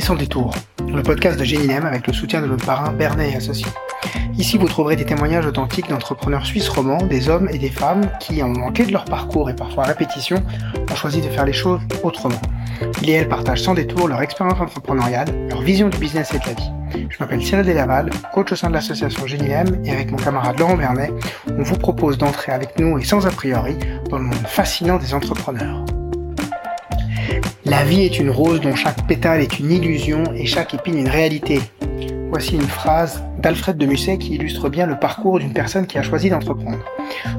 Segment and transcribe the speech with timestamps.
[0.00, 0.52] Sans détour,
[0.88, 3.70] le podcast de Génilem avec le soutien de notre parrain Bernet et Associés.
[4.36, 8.42] Ici, vous trouverez des témoignages authentiques d'entrepreneurs suisses romans, des hommes et des femmes qui,
[8.42, 10.42] en manqué de leur parcours et parfois à répétition,
[10.90, 12.40] ont choisi de faire les choses autrement.
[13.02, 16.46] Ils et elles partagent sans détour leur expérience entrepreneuriale, leur vision du business et de
[16.46, 17.06] la vie.
[17.08, 20.76] Je m'appelle Cyril Delaval, coach au sein de l'association Génilem, et avec mon camarade Laurent
[20.76, 21.12] Bernet,
[21.56, 23.76] on vous propose d'entrer avec nous et sans a priori
[24.10, 25.84] dans le monde fascinant des entrepreneurs.
[27.76, 31.08] La vie est une rose dont chaque pétale est une illusion et chaque épine une
[31.08, 31.60] réalité.
[32.30, 36.02] Voici une phrase d'Alfred de Musset qui illustre bien le parcours d'une personne qui a
[36.04, 36.78] choisi d'entreprendre.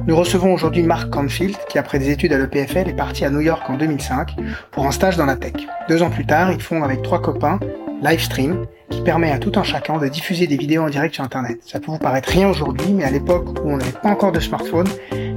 [0.06, 3.40] Nous recevons aujourd'hui Mark Canfield qui, après des études à l'EPFL, est parti à New
[3.40, 4.36] York en 2005
[4.72, 5.54] pour un stage dans la tech.
[5.88, 7.58] Deux ans plus tard, il fonde avec trois copains
[8.02, 11.60] Livestream, qui permet à tout un chacun de diffuser des vidéos en direct sur Internet.
[11.66, 14.42] Ça peut vous paraître rien aujourd'hui, mais à l'époque où on n'avait pas encore de
[14.42, 14.88] smartphone,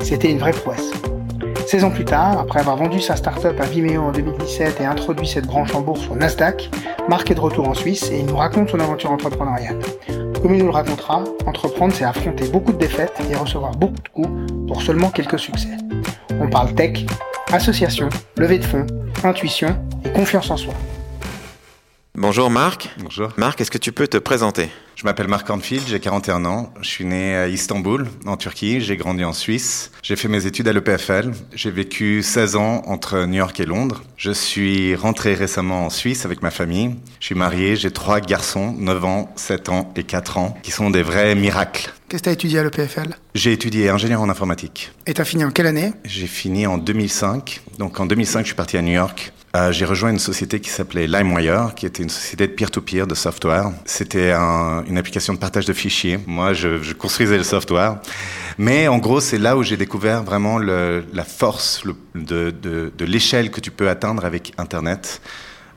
[0.01, 0.91] c'était une vraie prouesse.
[1.69, 5.29] 16 ans plus tard, après avoir vendu sa start-up à Vimeo en 2017 et introduit
[5.29, 6.71] cette branche en bourse au Nasdaq,
[7.11, 9.79] Marc est de retour en Suisse et il nous raconte son aventure entrepreneuriale.
[10.41, 14.09] Comme il nous le racontera, entreprendre c'est affronter beaucoup de défaites et recevoir beaucoup de
[14.09, 15.77] coups pour seulement quelques succès.
[16.41, 17.05] On parle tech,
[17.53, 18.87] association, levée de fonds,
[19.23, 20.73] intuition et confiance en soi.
[22.15, 22.89] Bonjour Marc.
[22.97, 23.29] Bonjour.
[23.37, 24.71] Marc, est-ce que tu peux te présenter?
[24.99, 26.73] Je m'appelle Marc Anfield, j'ai 41 ans.
[26.81, 28.81] Je suis né à Istanbul, en Turquie.
[28.81, 29.93] J'ai grandi en Suisse.
[30.03, 31.31] J'ai fait mes études à l'EPFL.
[31.55, 34.03] J'ai vécu 16 ans entre New York et Londres.
[34.17, 36.97] Je suis rentré récemment en Suisse avec ma famille.
[37.21, 40.91] Je suis marié, j'ai trois garçons, 9 ans, 7 ans et 4 ans, qui sont
[40.91, 41.93] des vrais miracles.
[42.09, 44.91] Qu'est-ce que tu as étudié à l'EPFL J'ai étudié ingénieur en informatique.
[45.07, 45.93] Et tu as fini en quelle année?
[46.07, 47.61] J'ai fini en 2005.
[47.79, 49.33] Donc en 2005, je suis parti à New York.
[49.57, 53.15] Euh, j'ai rejoint une société qui s'appelait LimeWire, qui était une société de peer-to-peer, de
[53.15, 53.71] software.
[53.87, 56.19] C'était un, une application de partage de fichiers.
[56.27, 57.97] Moi, je, je construisais le software.
[58.59, 61.83] Mais en gros, c'est là où j'ai découvert vraiment le, la force
[62.15, 65.23] de, de, de l'échelle que tu peux atteindre avec Internet.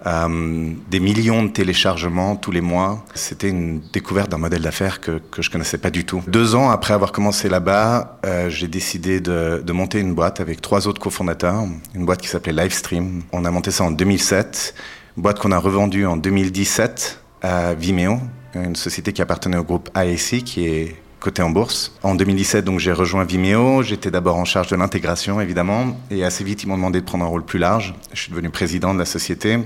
[0.08, 3.06] Euh, des millions de téléchargements tous les mois.
[3.14, 6.24] C'était une découverte d'un modèle d'affaires que, que je connaissais pas du tout.
[6.28, 10.62] Deux ans après avoir commencé là-bas, euh, j'ai décidé de, de, monter une boîte avec
[10.62, 13.22] trois autres cofondateurs, une boîte qui s'appelait Livestream.
[13.32, 14.74] On a monté ça en 2007,
[15.18, 18.20] une boîte qu'on a revendue en 2017 à Vimeo,
[18.56, 21.96] une société qui appartenait au groupe ASI, qui est côté en bourse.
[22.02, 23.84] En 2017, donc j'ai rejoint Vimeo.
[23.84, 27.24] J'étais d'abord en charge de l'intégration, évidemment, et assez vite ils m'ont demandé de prendre
[27.24, 27.94] un rôle plus large.
[28.14, 29.60] Je suis devenu président de la société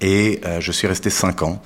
[0.00, 1.62] et euh, je suis resté cinq ans.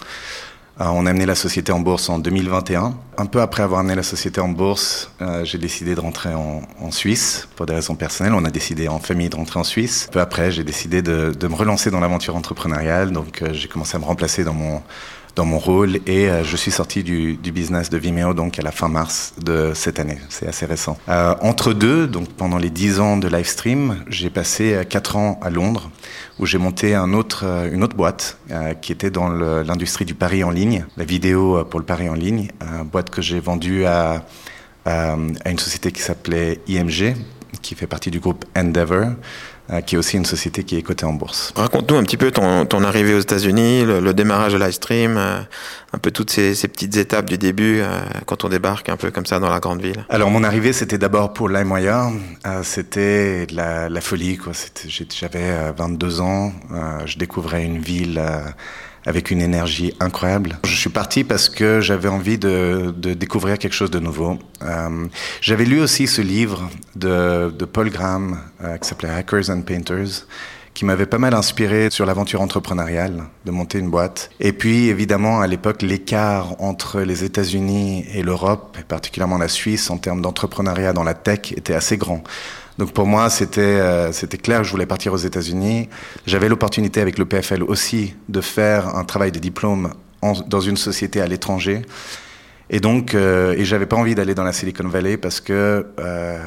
[0.80, 2.94] Euh, on a amené la société en bourse en 2021.
[3.18, 6.62] Un peu après avoir amené la société en bourse, euh, j'ai décidé de rentrer en,
[6.80, 8.32] en, Suisse pour des raisons personnelles.
[8.34, 10.08] On a décidé en famille de rentrer en Suisse.
[10.10, 13.10] Peu après, j'ai décidé de, de, me relancer dans l'aventure entrepreneuriale.
[13.10, 14.82] Donc, j'ai commencé à me remplacer dans mon
[15.36, 18.70] dans mon rôle et euh, je suis sorti du, business de Vimeo donc à la
[18.70, 20.18] fin mars de cette année.
[20.28, 20.96] C'est assez récent.
[21.08, 25.50] Euh, entre deux, donc pendant les dix ans de livestream, j'ai passé quatre ans à
[25.50, 25.90] Londres
[26.38, 27.44] où j'ai monté une autre
[27.96, 32.08] boîte euh, qui était dans l'industrie du pari en ligne, la vidéo pour le pari
[32.08, 34.24] en ligne, une boîte que j'ai vendue à,
[34.84, 35.16] à,
[35.46, 37.14] une société qui s'appelait IMG
[37.62, 39.12] qui fait partie du groupe Endeavor euh,
[39.86, 41.52] qui est aussi une société qui est cotée en bourse.
[41.54, 45.40] Raconte-nous un petit peu ton, ton arrivée aux États-Unis, le, le, démarrage de Livestream, euh,
[45.92, 49.10] un peu toutes ces, ces, petites étapes du début euh, quand on débarque un peu
[49.10, 50.04] comme ça dans la grande ville.
[50.08, 52.10] Alors mon arrivée, c'était d'abord pour LimeWire.
[52.46, 54.52] Euh, c'était la, la, folie, quoi.
[54.88, 56.52] J'avais 22 ans,
[57.04, 58.20] je découvrais une ville
[59.06, 60.58] avec une énergie incroyable.
[60.64, 64.38] Je suis parti parce que j'avais envie de, de, découvrir quelque chose de nouveau.
[64.62, 65.06] Euh,
[65.40, 70.26] j'avais lu aussi ce livre de, de Paul Graham euh, qui s'appelait Hackers and Painters
[70.74, 74.30] qui m'avait pas mal inspiré sur l'aventure entrepreneuriale, de monter une boîte.
[74.40, 79.90] Et puis, évidemment, à l'époque, l'écart entre les États-Unis et l'Europe, et particulièrement la Suisse,
[79.90, 82.22] en termes d'entrepreneuriat dans la tech, était assez grand.
[82.80, 85.90] Donc pour moi, c'était euh, c'était clair, je voulais partir aux États-Unis.
[86.26, 89.90] J'avais l'opportunité avec le PFL aussi de faire un travail de diplôme
[90.22, 91.82] dans une société à l'étranger.
[92.70, 96.38] Et donc, euh, et j'avais pas envie d'aller dans la Silicon Valley parce que euh,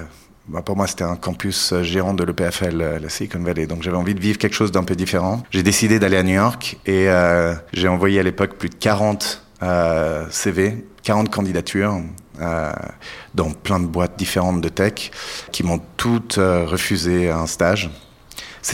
[0.48, 3.68] bah pour moi, c'était un campus géant de l'EPFL, la Silicon Valley.
[3.68, 5.44] Donc, j'avais envie de vivre quelque chose d'un peu différent.
[5.52, 9.46] J'ai décidé d'aller à New York et euh, j'ai envoyé à l'époque plus de 40
[9.62, 12.02] euh, CV, 40 candidatures
[12.42, 12.72] euh,
[13.36, 15.12] dans plein de boîtes différentes de tech
[15.52, 17.90] qui m'ont toutes euh, refusé un stage.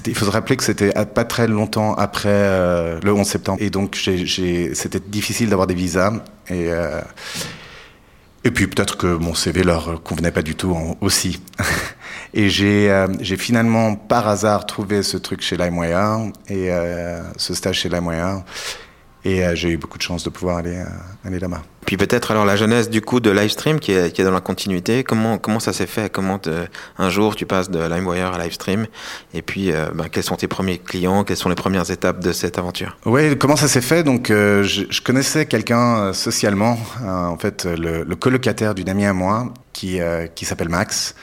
[0.06, 3.70] Il faut se rappeler que c'était pas très longtemps après euh, le 11 septembre et
[3.70, 6.14] donc c'était difficile d'avoir des visas
[8.46, 11.42] et puis peut-être que mon CV leur convenait pas du tout aussi.
[12.34, 16.70] et j'ai j'ai finalement par hasard trouvé ce truc chez LimeWire et
[17.38, 18.44] ce stage chez LimeWire
[19.26, 20.86] Et euh, j'ai eu beaucoup de chance de pouvoir aller, euh,
[21.26, 21.62] aller là-bas.
[21.86, 24.42] Puis peut-être alors la jeunesse du coup de Livestream qui est, qui est dans la
[24.42, 25.04] continuité.
[25.04, 26.12] Comment, comment ça s'est fait?
[26.12, 26.40] Comment
[26.98, 28.86] un jour tu passes de LimeWire à Livestream
[29.34, 31.24] Et puis euh, ben, quels sont tes premiers clients?
[31.24, 32.96] Quelles sont les premières étapes de cette aventure?
[33.06, 34.04] Oui, comment ça s'est fait?
[34.04, 39.52] Donc je, je, connaissais quelqu'un socialement, en fait le, le colocataire d'une amie à moi
[39.74, 40.00] qui,
[40.36, 41.16] qui s'appelle Max,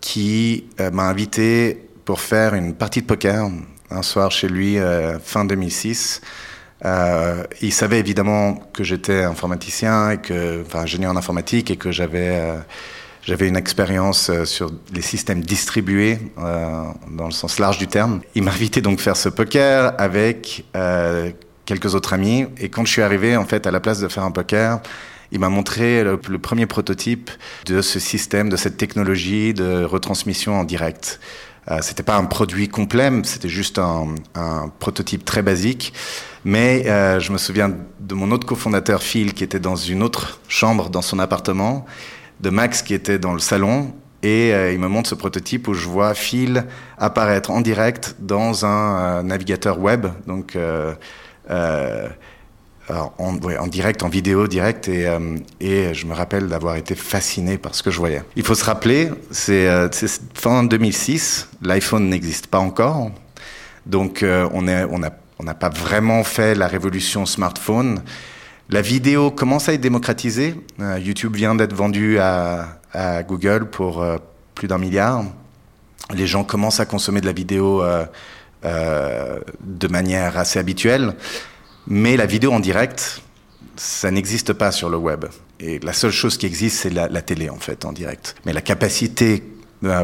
[0.00, 3.50] qui m'a invité pour faire une partie de poker
[3.90, 4.78] un soir chez lui
[5.22, 6.22] fin 2006.
[6.84, 11.90] Euh, il savait évidemment que j'étais informaticien et que, enfin, ingénieur en informatique et que
[11.90, 12.58] j'avais euh,
[13.26, 18.20] j'avais une expérience euh, sur les systèmes distribués euh, dans le sens large du terme.
[18.34, 21.30] Il m'a invité donc faire ce poker avec euh,
[21.64, 24.24] quelques autres amis et quand je suis arrivé en fait à la place de faire
[24.24, 24.80] un poker,
[25.32, 27.30] il m'a montré le, le, premier prototype
[27.64, 31.18] de ce système, de cette technologie de retransmission en direct.
[31.70, 35.94] Euh, c'était pas un produit complet, c'était juste un, un prototype très basique.
[36.44, 40.40] Mais euh, je me souviens de mon autre cofondateur, Phil, qui était dans une autre
[40.48, 41.86] chambre dans son appartement,
[42.40, 45.74] de Max qui était dans le salon, et euh, il me montre ce prototype où
[45.74, 46.64] je vois Phil
[46.98, 50.58] apparaître en direct dans un euh, navigateur web, donc
[53.18, 55.08] en, direct, en vidéo direct, et,
[55.60, 58.22] et je me rappelle d'avoir été fasciné par ce que je voyais.
[58.36, 59.66] Il faut se rappeler, c'est
[60.34, 63.10] fin 2006, l'iPhone n'existe pas encore,
[63.86, 68.02] donc on, est, on a on n'a pas vraiment fait la révolution smartphone.
[68.70, 70.54] La vidéo commence à être démocratisée.
[70.80, 72.80] Euh, YouTube vient d'être vendu à,
[73.26, 74.18] Google pour euh,
[74.54, 75.24] plus d'un milliard.
[76.14, 81.14] Les gens commencent à consommer de la vidéo euh, de manière assez habituelle.
[81.88, 83.20] Mais la vidéo en direct,
[83.74, 85.24] ça n'existe pas sur le web.
[85.58, 88.36] Et la seule chose qui existe, c'est la, la, télé, en fait, en direct.
[88.46, 89.42] Mais la capacité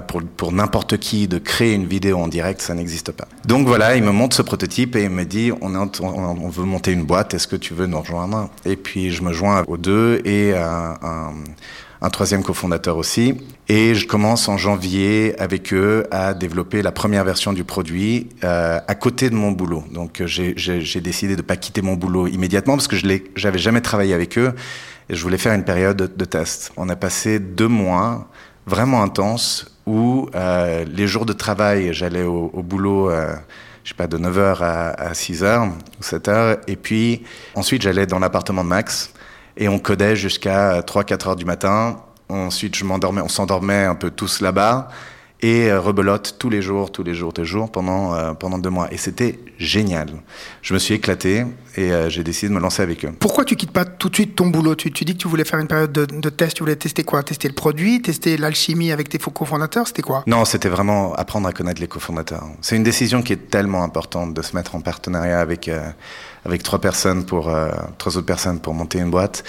[0.06, 3.28] pour, pour n'importe qui de créer une vidéo en direct, ça n'existe pas.
[3.46, 5.68] Donc voilà, il me montre ce prototype et il me dit on,
[6.48, 8.50] veut monter une boîte, est-ce que tu veux nous rejoindre?
[8.64, 11.32] Et puis je me joins aux deux et à un,
[12.02, 13.34] un troisième cofondateur aussi.
[13.68, 18.80] Et je commence en janvier avec eux à développer la première version du produit euh,
[18.86, 19.84] à côté de mon boulot.
[19.92, 23.06] Donc j'ai décidé de pas quitter mon boulot immédiatement parce que je
[23.36, 24.54] j'avais jamais travaillé avec eux
[25.08, 26.72] et je voulais faire une période de, de test.
[26.76, 28.28] On a passé deux mois
[28.70, 33.34] vraiment intense où euh, les jours de travail, j'allais au, boulot, euh,
[33.84, 37.24] je sais pas, de 9h à, à 6h ou 7h, et puis
[37.54, 39.12] ensuite j'allais dans l'appartement de Max
[39.56, 42.00] et on codait jusqu'à 3-4 heures du matin.
[42.28, 44.88] Ensuite, je m'endormais, on s'endormait un peu tous là-bas
[45.42, 48.58] et euh, rebelote tous les jours, tous les jours, tous les jours pendant euh, pendant
[48.58, 48.92] deux mois.
[48.92, 50.08] Et c'était génial.
[50.62, 51.44] Je me suis éclaté
[51.76, 53.12] et euh, j'ai décidé de me lancer avec eux.
[53.18, 54.74] Pourquoi tu quittes pas tout de suite ton boulot?
[54.74, 56.56] Tu, tu dis que tu voulais faire une période de, de, test.
[56.56, 57.22] Tu voulais tester quoi?
[57.22, 59.86] Tester le produit, tester l'alchimie avec tes cofondateurs.
[59.86, 60.22] C'était quoi?
[60.26, 62.44] Non, c'était vraiment apprendre à connaître les cofondateurs.
[62.60, 65.80] C'est une décision qui est tellement importante de se mettre en partenariat avec euh,
[66.44, 69.44] avec trois personnes pour euh, trois autres personnes pour monter une boîte.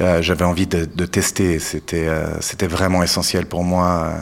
[0.00, 1.58] Euh, j'avais envie de, de tester.
[1.58, 4.12] C'était euh, c'était vraiment essentiel pour moi.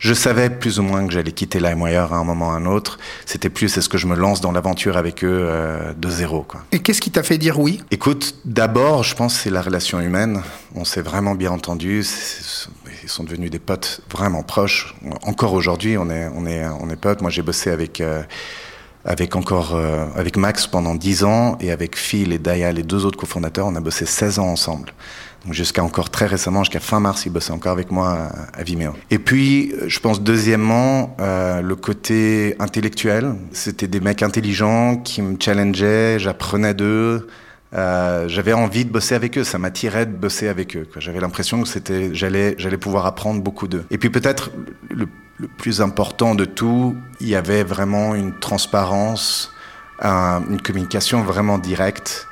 [0.00, 2.66] Je savais plus ou moins que j'allais quitter LimeWire à un moment ou à un
[2.66, 2.98] autre.
[3.26, 6.42] C'était plus est-ce que je me lance dans l'aventure avec eux euh, de zéro.
[6.42, 6.62] Quoi.
[6.72, 7.82] Et qu'est-ce qui t'a fait dire oui?
[7.90, 10.42] Écoute, d'abord, je pense c'est la relation humaine.
[10.74, 12.04] On s'est vraiment bien entendu.
[13.02, 14.94] Ils sont devenus des potes vraiment proches.
[15.22, 17.22] Encore aujourd'hui, on est on est on est potes.
[17.22, 18.02] Moi, j'ai bossé avec
[19.04, 23.06] avec encore euh, avec Max pendant 10 ans et avec Phil et Daya, les deux
[23.06, 24.92] autres cofondateurs, on a bossé 16 ans ensemble.
[25.44, 28.10] Donc jusqu'à encore très récemment, jusqu'à fin mars, ils bossaient encore avec moi
[28.54, 28.92] à, à Vimeo.
[29.10, 33.34] Et puis, je pense deuxièmement, euh, le côté intellectuel.
[33.52, 37.26] C'était des mecs intelligents qui me challengeaient, j'apprenais d'eux.
[37.72, 40.88] Euh, j'avais envie de bosser avec eux, ça m'attirait de bosser avec eux.
[40.96, 43.84] J'avais l'impression que c'était, j'allais, j'allais pouvoir apprendre beaucoup d'eux.
[43.90, 44.50] Et puis peut-être
[44.90, 45.06] le
[45.56, 49.52] plus important de tout, il y avait vraiment une transparence,
[50.00, 52.26] un, une communication vraiment directe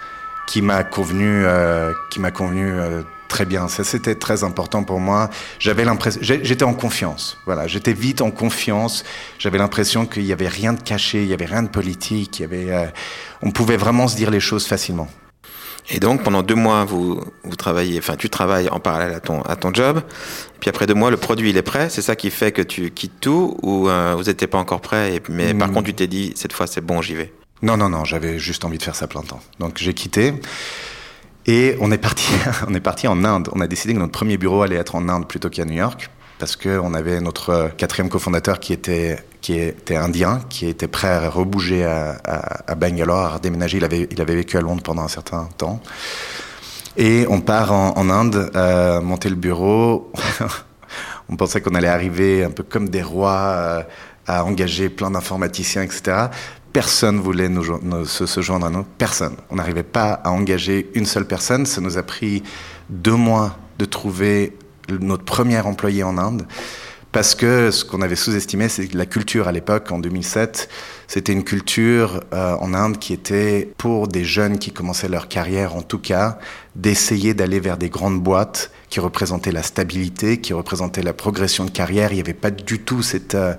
[0.46, 3.68] qui m'a convenu, euh, qui m'a convenu euh, très bien.
[3.68, 5.30] Ça, c'était très important pour moi.
[5.58, 7.38] J'avais l'impression, j'étais en confiance.
[7.46, 9.04] Voilà, j'étais vite en confiance.
[9.38, 12.42] J'avais l'impression qu'il y avait rien de caché, il y avait rien de politique.
[13.42, 15.08] On pouvait vraiment se dire les choses facilement.
[15.90, 19.40] Et donc pendant deux mois, vous, vous travaillez, enfin tu travailles en parallèle à ton,
[19.42, 20.02] à ton job.
[20.60, 21.88] Puis après deux mois, le produit il est prêt.
[21.88, 25.16] C'est ça qui fait que tu quittes tout ou euh, vous n'étiez pas encore prêt.
[25.16, 25.58] Et, mais mmh.
[25.58, 27.32] par contre, tu t'es dit cette fois c'est bon, j'y vais.
[27.62, 29.40] Non, non, non, j'avais juste envie de faire ça plein temps.
[29.58, 30.34] Donc j'ai quitté.
[31.46, 32.28] Et on est parti,
[32.68, 33.48] on est parti en Inde.
[33.52, 36.10] On a décidé que notre premier bureau allait être en Inde plutôt qu'à New York
[36.38, 39.18] parce qu'on avait notre quatrième cofondateur qui était,
[39.48, 43.78] qui était indien, qui était prêt à rebouger à, Bangalore, à déménager.
[43.78, 45.80] Il avait, il avait vécu à Londres pendant un certain temps.
[46.98, 50.12] Et on part en, en Inde, euh, monter le bureau.
[51.30, 53.82] on pensait qu'on allait arriver un peu comme des rois, euh,
[54.26, 56.26] à engager plein d'informaticiens, etc
[56.70, 57.64] personne voulait nous,
[58.04, 58.84] se, se, joindre à nous.
[58.98, 59.34] Personne.
[59.48, 61.64] On n'arrivait pas à engager une seule personne.
[61.64, 62.42] Ça nous a pris
[62.90, 64.54] deux mois de trouver
[64.90, 66.46] notre premier employé en Inde.
[67.10, 70.68] Parce que ce qu'on avait sous-estimé, c'est la culture à l'époque, en 2007,
[71.06, 75.74] c'était une culture euh, en Inde qui était pour des jeunes qui commençaient leur carrière,
[75.74, 76.38] en tout cas,
[76.76, 81.70] d'essayer d'aller vers des grandes boîtes qui représentaient la stabilité, qui représentaient la progression de
[81.70, 82.12] carrière.
[82.12, 83.34] Il n'y avait pas du tout cette...
[83.34, 83.54] Euh,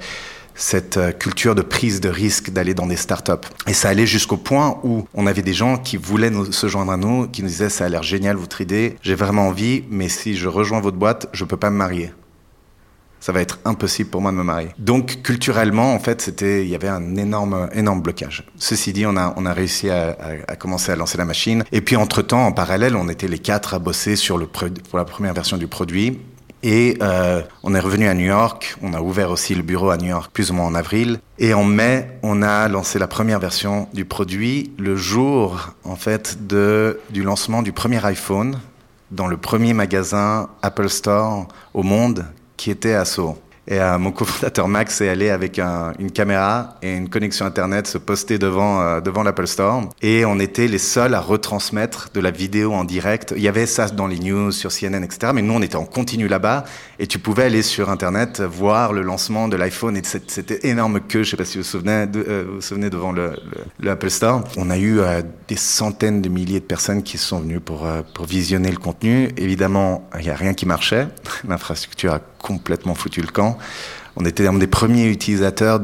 [0.56, 3.48] cette euh, culture de prise de risque d'aller dans des startups.
[3.66, 6.98] Et ça allait jusqu'au point où on avait des gens qui voulaient se joindre à
[6.98, 10.36] nous, qui nous disaient ça a l'air génial votre idée, j'ai vraiment envie, mais si
[10.36, 12.12] je rejoins votre boîte, je peux pas me marier
[13.20, 14.70] ça va être impossible pour moi de me marier.
[14.78, 18.46] Donc culturellement, en fait, c'était, il y avait un énorme, énorme blocage.
[18.58, 20.16] Ceci dit, on a, on a réussi à,
[20.58, 21.64] commencer à lancer la machine.
[21.72, 24.98] Et puis entre temps, en parallèle, on était les quatre à bosser sur le pour
[24.98, 26.20] la première version du produit.
[26.62, 28.76] Et euh, on est revenu à New York.
[28.82, 31.20] On a ouvert aussi le bureau à New York, plus ou moins en avril.
[31.38, 36.48] Et en mai, on a lancé la première version du produit le jour, en fait,
[36.48, 38.60] de du lancement du premier iPhone
[39.12, 42.26] dans le premier magasin Apple Store au monde
[42.60, 43.38] qui était à Sceaux.
[43.70, 48.00] Et euh, mon cofondateur Max est allé avec une caméra et une connexion Internet se
[48.00, 49.88] poster devant, euh, devant l'Apple Store.
[50.02, 53.32] Et on était les seuls à retransmettre de la vidéo en direct.
[53.38, 55.34] Il y avait ça dans les news, sur CNN, etc.
[55.36, 56.64] Mais nous, on était en continu là-bas.
[56.98, 59.96] Et tu pouvais aller sur Internet voir le lancement de l'iPhone.
[59.96, 61.22] Et c'était énorme queue.
[61.22, 63.36] Je sais pas si vous vous souvenez, euh, devant le,
[64.10, 64.44] Store.
[64.58, 65.00] On a eu
[65.48, 69.30] des centaines de milliers de personnes qui sont venues pour, pour visionner le contenu.
[69.38, 71.08] Évidemment, il n'y a rien qui marchait.
[71.48, 73.58] L'infrastructure a complètement foutu le camp.
[74.16, 75.80] On était un des premiers utilisateurs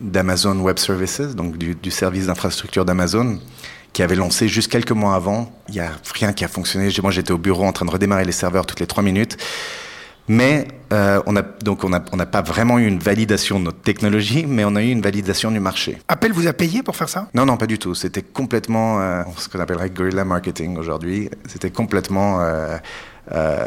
[0.00, 3.38] d'Amazon Web Services, donc du, service d'infrastructure d'Amazon,
[3.92, 5.52] qui avait lancé juste quelques mois avant.
[5.68, 6.90] Il n'y a rien qui a fonctionné.
[7.02, 9.36] Moi, j'étais au bureau en train de redémarrer les serveurs toutes les trois minutes.
[10.26, 13.80] Mais euh, on a donc on n'a on pas vraiment eu une validation de notre
[13.80, 15.98] technologie, mais on a eu une validation du marché.
[16.08, 17.28] Apple vous a payé pour faire ça?
[17.34, 17.94] Non, non, pas du tout.
[17.94, 21.28] C'était complètement euh, ce qu'on appellerait guerrilla marketing aujourd'hui.
[21.46, 22.78] C'était complètement euh,
[23.32, 23.66] euh,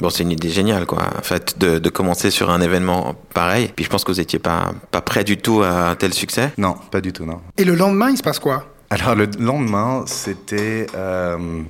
[0.00, 1.02] bon, c'est une idée géniale, quoi.
[1.18, 3.70] En fait, de, de, commencer sur un événement pareil.
[3.74, 6.52] Puis je pense que vous étiez pas pas prêt du tout à un tel succès.
[6.56, 7.40] Non, pas du tout, non.
[7.58, 8.66] Et le lendemain, il se passe quoi?
[8.90, 11.62] Alors le lendemain, c'était euh,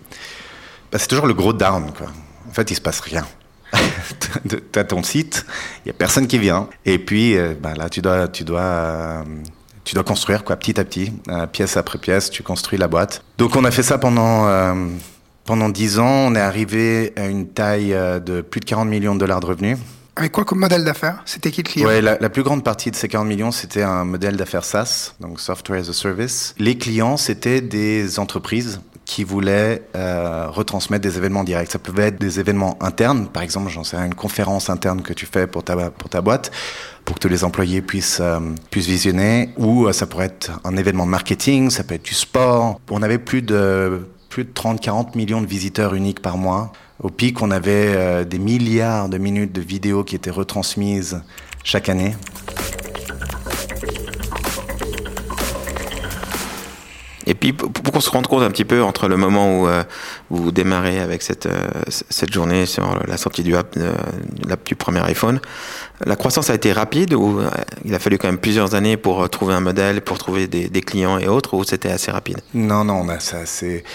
[0.92, 2.08] bah, c'est toujours le gros down, quoi.
[2.48, 3.26] En fait, il se passe rien.
[4.72, 5.46] T'as ton site,
[5.84, 8.60] il y a personne qui vient, et puis euh, bah, là, tu dois tu dois
[8.60, 9.22] euh,
[9.84, 13.22] tu dois construire quoi, petit à petit, euh, pièce après pièce, tu construis la boîte.
[13.38, 14.46] Donc on a fait ça pendant
[15.44, 19.14] pendant 10 ans, on est arrivé à une taille euh, de plus de 40 millions
[19.14, 19.78] de dollars de revenus.
[20.16, 21.22] Avec quoi comme modèle d'affaires?
[21.24, 21.88] C'était qui le client?
[21.88, 25.14] Ouais, la, la, plus grande partie de ces 40 millions, c'était un modèle d'affaires SaaS,
[25.20, 26.54] donc Software as a Service.
[26.58, 31.70] Les clients, c'était des entreprises qui voulaient euh, retransmettre des événements directs.
[31.70, 35.26] Ça pouvait être des événements internes, par exemple, j'en sais une conférence interne que tu
[35.26, 36.50] fais pour ta, pour ta boîte,
[37.04, 38.40] pour que tous les employés puissent, euh,
[38.70, 42.14] puissent visionner, ou euh, ça pourrait être un événement de marketing, ça peut être du
[42.14, 42.80] sport.
[42.90, 46.72] On avait plus de plus de 30-40 millions de visiteurs uniques par mois.
[47.02, 51.22] Au pic, on avait euh, des milliards de minutes de vidéos qui étaient retransmises
[51.64, 52.14] chaque année.
[57.26, 59.82] Et puis, pour qu'on se rende compte un petit peu entre le moment où, euh,
[60.28, 63.76] vous démarrez avec cette, euh, cette journée sur la sortie du app,
[64.66, 65.40] du premier iPhone,
[66.04, 67.40] la croissance a été rapide ou
[67.84, 70.80] il a fallu quand même plusieurs années pour trouver un modèle, pour trouver des, des
[70.82, 72.40] clients et autres, ou c'était assez rapide?
[72.52, 73.88] Non, non, on a ça assez euh,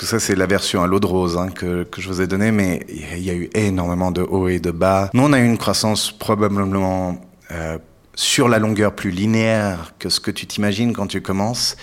[0.00, 2.52] ça, c'est la version à l'eau de rose hein, que, que, je vous ai donnée,
[2.52, 5.10] mais il y a eu énormément de hauts et de bas.
[5.12, 7.78] Nous, on a eu une croissance probablement euh,
[8.14, 11.76] sur la longueur plus linéaire que ce que tu t'imagines quand tu commences.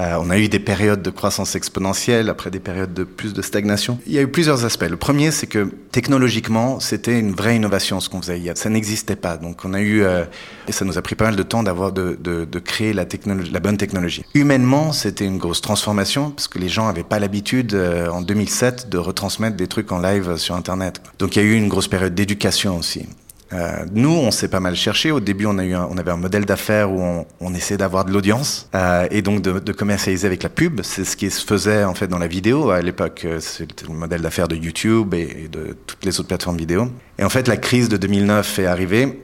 [0.00, 3.42] Euh, on a eu des périodes de croissance exponentielle, après des périodes de plus de
[3.42, 3.98] stagnation.
[4.06, 4.88] Il y a eu plusieurs aspects.
[4.88, 8.42] Le premier, c'est que technologiquement, c'était une vraie innovation ce qu'on faisait.
[8.54, 9.36] Ça n'existait pas.
[9.36, 10.24] Donc on a eu, euh,
[10.66, 13.04] et ça nous a pris pas mal de temps d'avoir de, de, de, créer la,
[13.04, 14.24] technologie, la bonne technologie.
[14.34, 18.88] Humainement, c'était une grosse transformation parce que les gens n'avaient pas l'habitude euh, en 2007
[18.88, 21.00] de retransmettre des trucs en live sur Internet.
[21.18, 23.06] Donc il y a eu une grosse période d'éducation aussi.
[23.52, 25.10] Euh, nous, on s'est pas mal cherché.
[25.10, 29.22] Au début, on, avait un modèle d'affaires où on, essayait d'avoir de l'audience euh, et
[29.22, 30.80] donc de, commercialiser avec la pub.
[30.82, 33.22] C'est ce qui se faisait en fait dans la vidéo à l'époque.
[33.24, 36.88] Euh, c'était le modèle d'affaires de YouTube et, de toutes les autres plateformes vidéo.
[37.18, 39.20] Et en fait, la crise de 2009 est arrivée.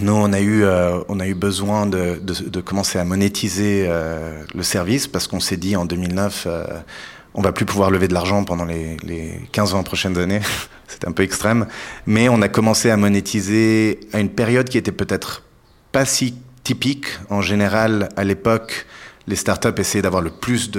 [0.00, 5.76] Nous, on a eu, besoin de, commencer à monétiser le service parce qu'on s'est dit
[5.76, 6.48] en 2009
[7.36, 10.40] on va plus pouvoir lever de l'argent pendant les, les 15-20 prochaines années.
[10.88, 11.66] C'était un peu extrême.
[12.06, 15.44] Mais on a commencé à monétiser à une période qui était peut-être
[15.92, 17.06] pas si typique.
[17.28, 18.86] En général, à l'époque,
[19.28, 20.70] les startups essayaient d'avoir le plus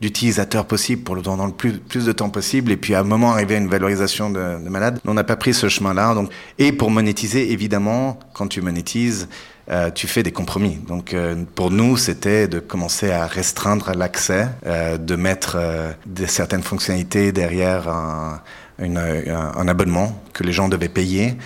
[0.00, 3.04] d'utilisateurs possible pour le dans le plus, plus de temps possible et puis à un
[3.04, 4.98] moment arriver à une valorisation de, de malade.
[5.06, 6.14] On n'a pas pris ce chemin-là.
[6.14, 9.28] Donc et pour monétiser, évidemment, quand tu monétises,
[9.70, 10.78] euh, tu fais des compromis.
[10.88, 15.92] Donc euh, pour nous, c'était de commencer à restreindre l'accès, euh, de mettre euh,
[16.26, 18.40] certaines fonctionnalités derrière un,
[18.80, 21.36] une, un, abonnement que les gens devaient payer.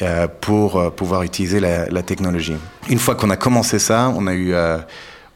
[0.00, 2.54] Euh, pour pouvoir utiliser la, la, technologie.
[2.88, 4.54] Une fois qu'on a commencé ça, on a eu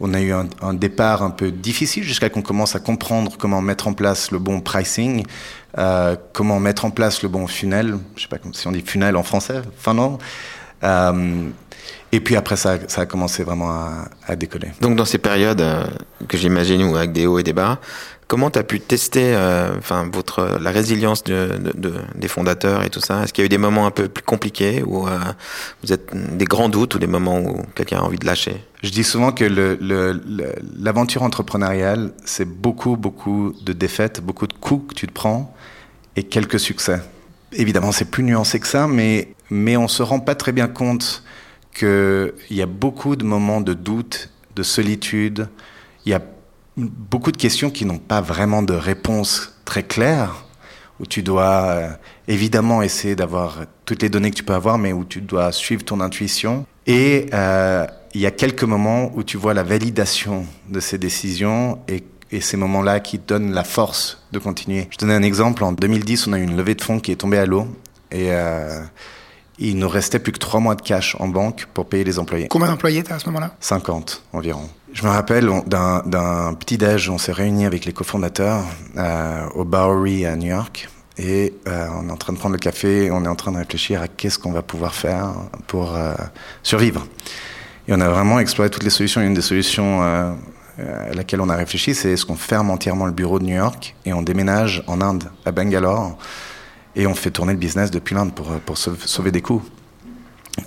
[0.03, 3.87] on a eu un, départ un peu difficile jusqu'à qu'on commence à comprendre comment mettre
[3.87, 5.25] en place le bon pricing,
[5.79, 7.97] euh, comment mettre en place le bon funnel.
[8.17, 10.19] Je sais pas si on dit funnel en français, funnel.
[10.83, 11.49] Euh,
[12.11, 13.71] et puis après, ça, ça a commencé vraiment
[14.27, 14.73] à, décoller.
[14.81, 15.87] Donc dans ces périodes euh,
[16.27, 17.79] que j'imagine où avec des hauts et des bas,
[18.27, 19.37] comment tu as pu tester
[20.13, 23.23] votre la résilience de, de, de, des fondateurs et tout ça?
[23.23, 25.07] Est-ce qu'il y a eu des moments un peu plus compliqués où
[25.83, 28.65] vous êtes des grands doutes ou des moments où quelqu'un a envie de lâcher?
[28.83, 29.45] Je dis souvent que
[30.79, 35.55] l'aventure entrepreneuriale, c'est beaucoup beaucoup de défaites, beaucoup de coups que tu te prends
[36.17, 37.01] et quelques succès.
[37.53, 41.23] Évidemment, c'est plus nuancé que ça, mais on se rend pas très bien compte
[41.73, 45.49] qu'il y a beaucoup de moments de doute, de solitude.
[46.05, 46.23] Il y a
[46.77, 50.45] beaucoup de questions qui n'ont pas vraiment de réponse très claire,
[51.01, 51.89] où tu dois euh,
[52.29, 55.85] évidemment essayer d'avoir toutes les données que tu peux avoir, mais où tu dois suivre
[55.85, 56.67] ton intuition.
[56.87, 61.79] Et euh, il y a quelques moments où tu vois la validation de ces décisions
[61.89, 64.89] et, et ces moments-là qui donnent la force de continuer.
[64.91, 65.65] Je te donne un exemple.
[65.65, 67.67] En 2010, on a eu une levée de fonds qui est tombée à l'eau.
[68.11, 68.83] Et euh,
[69.59, 72.49] il nous restait plus que trois mois de cash en banque pour payer les employés.
[72.49, 73.55] Combien d'employés t'as à ce moment-là?
[73.61, 74.69] 50 environ.
[74.93, 78.65] Je me rappelle d'un petit déj, on s'est réunis avec les cofondateurs
[78.97, 80.89] euh, au Bowery à New York.
[81.19, 83.59] Et euh, on est en train de prendre le café, on est en train de
[83.59, 85.33] réfléchir à qu'est-ce qu'on va pouvoir faire
[85.67, 86.15] pour euh,
[86.63, 87.07] survivre.
[87.89, 89.21] Et on a vraiment exploré toutes les solutions.
[89.21, 90.33] Une des solutions euh,
[90.79, 93.95] à laquelle on a réfléchi, c'est est-ce qu'on ferme entièrement le bureau de New York
[94.05, 96.17] et on déménage en Inde, à Bangalore,
[96.97, 99.63] et on fait tourner le business depuis l'Inde pour, sauver des coûts.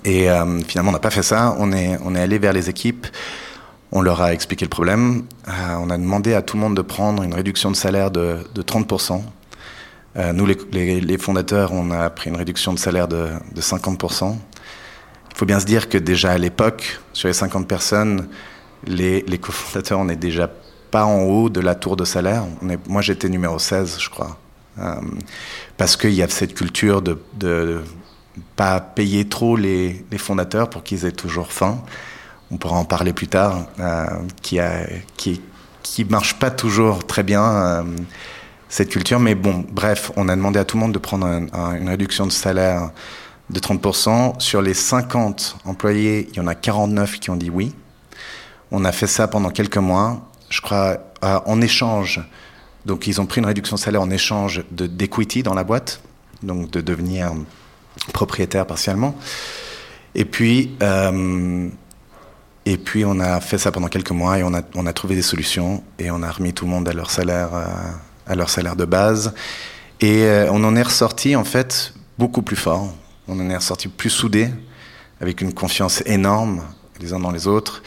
[0.04, 1.56] Et euh, finalement, on n'a pas fait ça.
[1.58, 3.06] On est, allé vers les équipes.
[3.92, 5.24] On leur a expliqué le problème.
[5.48, 8.38] Euh, on a demandé à tout le monde de prendre une réduction de salaire de,
[8.54, 9.22] de 30%.
[10.16, 14.36] Euh, nous, les, fondateurs, on a pris une réduction de salaire de 50%.
[15.36, 18.26] Il faut bien se dire que déjà à l'époque, sur les 50 personnes,
[18.86, 20.50] les, les cofondateurs, on n'est déjà
[20.90, 22.44] pas en haut de la tour de salaire.
[22.62, 24.38] On est, moi, j'étais numéro 16, je crois.
[24.78, 24.94] Euh,
[25.76, 27.82] parce qu'il y a cette culture de, de
[28.56, 31.82] pas payer trop les, les fondateurs pour qu'ils aient toujours faim.
[32.50, 34.06] On pourra en parler plus tard, euh,
[34.40, 34.86] qui a
[35.18, 35.42] qui
[35.82, 37.82] qui marche pas toujours très bien euh,
[38.70, 39.20] cette culture.
[39.20, 42.26] Mais bon, bref, on a demandé à tout le monde de prendre un, une réduction
[42.26, 42.90] de salaire
[43.50, 44.40] de 30%.
[44.40, 47.74] Sur les 50 employés, il y en a 49 qui ont dit oui.
[48.70, 50.28] On a fait ça pendant quelques mois.
[50.50, 52.20] Je crois euh, en échange
[52.86, 56.00] donc ils ont pris une réduction de salaire en échange d'equity dans la boîte,
[56.44, 57.32] donc de devenir
[58.12, 59.16] propriétaire partiellement.
[60.14, 61.68] Et puis, euh,
[62.64, 65.16] et puis on a fait ça pendant quelques mois et on a, on a trouvé
[65.16, 67.66] des solutions et on a remis tout le monde à leur salaire, euh,
[68.28, 69.34] à leur salaire de base.
[70.00, 72.94] Et on en est ressorti en fait beaucoup plus fort.
[73.28, 74.48] On en est ressorti plus soudé,
[75.20, 76.62] avec une confiance énorme
[77.00, 77.82] les uns dans les autres,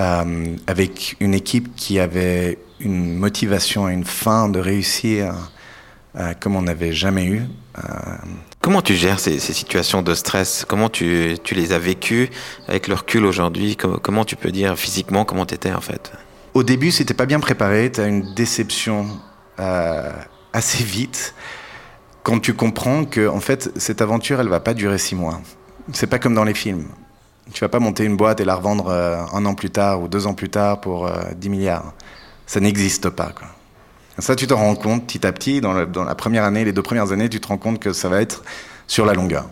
[0.00, 5.34] euh, avec une équipe qui avait une motivation et une fin de réussir
[6.16, 7.42] euh, comme on n'avait jamais eu.
[7.78, 7.82] Euh...
[8.60, 10.64] Comment tu gères ces, ces, situations de stress?
[10.66, 12.30] Comment tu, tu, les as vécues
[12.68, 13.76] avec le recul aujourd'hui?
[13.76, 16.12] Comment, comment, tu peux dire physiquement comment tu étais en fait?
[16.54, 17.92] Au début, c'était pas bien préparé.
[17.92, 19.06] Tu as une déception
[20.52, 21.34] assez vite
[22.26, 25.40] quand tu comprends que en fait cette aventure, elle va pas durer six mois.
[25.92, 26.88] C'est pas comme dans les films.
[27.52, 30.08] Tu vas pas monter une boîte et la revendre euh, un an plus tard ou
[30.08, 31.92] deux ans plus tard pour euh, 10 milliards
[32.46, 33.32] ça n'existe pas.
[34.18, 36.82] Ça, tu te rends compte petit à petit, dans, dans, la première année, les deux
[36.82, 38.42] premières années, tu te rends compte que ça va être
[38.86, 39.46] sur la longueur.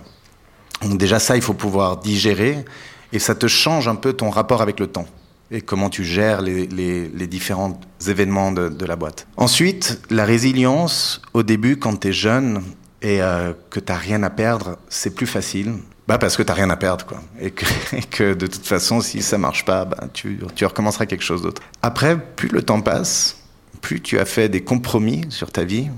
[0.82, 2.64] Donc déjà ça, il faut pouvoir digérer,
[3.12, 5.06] et ça te change un peu ton rapport avec le temps,
[5.54, 9.28] et comment tu gères les, les, différents événements de, de, la boîte.
[9.36, 12.60] Ensuite, la résilience, au début, quand tu es jeune
[13.02, 15.74] et euh, que tu rien à perdre, c'est plus facile.
[16.08, 17.22] Bah parce que tu n'as rien à perdre, quoi.
[17.40, 17.64] Et que,
[17.96, 21.42] et que, de toute façon, si ça marche pas, bah, tu, tu recommenceras quelque chose
[21.42, 21.62] d'autre.
[21.82, 23.38] Après, plus le temps passe,
[23.80, 25.88] plus tu as fait des compromis sur ta vie,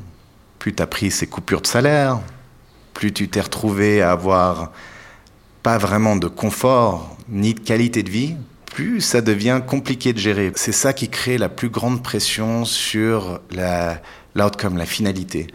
[0.58, 2.20] plus tu as pris ces coupures de salaire,
[2.92, 4.72] plus tu t'es retrouvé à avoir
[5.62, 8.36] pas vraiment de confort ni de qualité de vie,
[8.76, 10.52] plus ça devient compliqué de gérer.
[10.54, 13.40] C'est ça qui crée la plus grande pression sur
[14.34, 15.46] l'outcome, la, la finalité.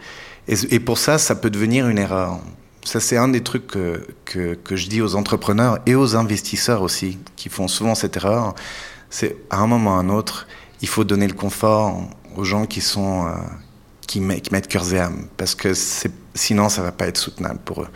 [0.48, 2.40] Et, pour ça, ça peut devenir une erreur.
[2.82, 7.16] Ça, c'est un des trucs que, que, je dis aux entrepreneurs et aux investisseurs aussi,
[7.36, 8.56] qui font souvent cette erreur.
[9.08, 10.48] c'est à un moment ou à un autre,
[10.80, 12.02] il faut donner le confort
[12.34, 15.74] aux gens qui sont euh, mettent cœur et âme, parce que
[16.34, 17.88] sinon ça va pas être soutenable pour eux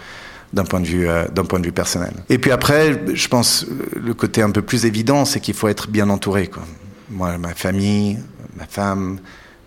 [0.57, 2.13] d'un point de vue euh, d'un point de vue personnel.
[2.31, 5.89] Et puis après, je pense le côté un peu plus évident, c'est qu'il faut être
[5.89, 6.49] bien entouré.
[6.49, 6.63] Quoi.
[7.11, 8.19] Moi, ma famille,
[8.57, 9.21] ma femme,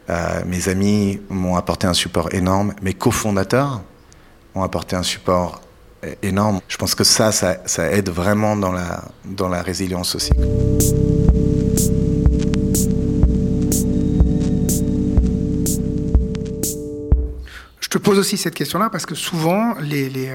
[0.10, 2.74] euh, mes amis m'ont apporté un support énorme.
[2.82, 3.82] Mes cofondateurs
[4.56, 5.62] ont apporté un support
[6.24, 6.60] énorme.
[6.68, 10.32] Je pense que ça, ça, ça aide vraiment dans la dans la résilience aussi.
[17.90, 20.30] Je te pose aussi cette question-là parce que souvent, les,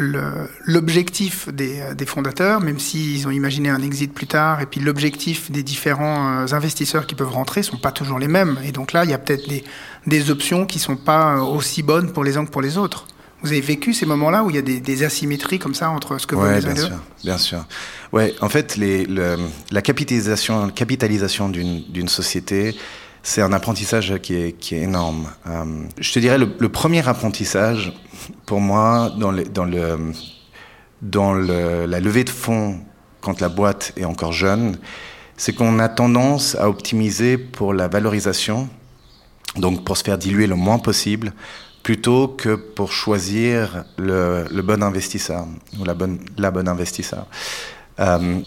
[0.00, 4.66] euh, l'objectif des, euh, des, fondateurs, même s'ils ont imaginé un exit plus tard, et
[4.66, 8.58] puis l'objectif des différents euh, investisseurs qui peuvent rentrer sont pas toujours les mêmes.
[8.64, 9.62] Et donc là, il y a peut-être des,
[10.08, 13.06] des, options qui sont pas aussi bonnes pour les uns que pour les autres.
[13.42, 16.18] Vous avez vécu ces moments-là où il y a des, des asymétries comme ça entre
[16.18, 17.64] ce que vous ouais, bien sûr, bien sûr.
[18.12, 22.74] Ouais, en fait, les, la capitalisation, capitalisation d'une société,
[23.22, 25.28] c'est un apprentissage qui est, qui est énorme.
[25.46, 25.64] Euh,
[25.98, 27.92] je te dirais, le, premier apprentissage,
[28.46, 30.12] pour moi, dans, le, dans, le,
[31.00, 32.80] dans le, la levée de fonds,
[33.20, 34.76] quand la boîte est encore jeune,
[35.36, 38.68] c'est qu'on a tendance à optimiser pour la valorisation,
[39.56, 41.32] donc pour se faire diluer le moins possible,
[41.82, 45.46] plutôt que pour choisir le, le bon investisseur
[45.78, 47.26] ou la bonne, la bonne investisseur.
[48.00, 48.40] Euh,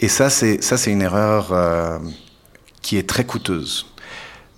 [0.00, 1.98] et ça, c'est ça, c'est une erreur euh,
[2.82, 3.86] qui est très coûteuse.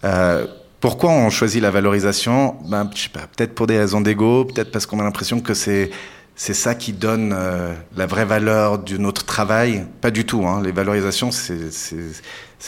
[0.05, 0.47] Euh,
[0.81, 2.57] pourquoi on choisit la valorisation?
[2.69, 5.55] Ben, Je sais pas, peut-être pour des raisons d'ego, peut-être parce qu'on a l'impression que
[5.55, 5.91] c'est
[6.37, 9.87] c'est ça qui donne euh, la vraie valeur de notre travail.
[10.01, 10.47] Pas du tout.
[10.47, 10.63] Hein.
[10.65, 11.55] Les valorisations, c'est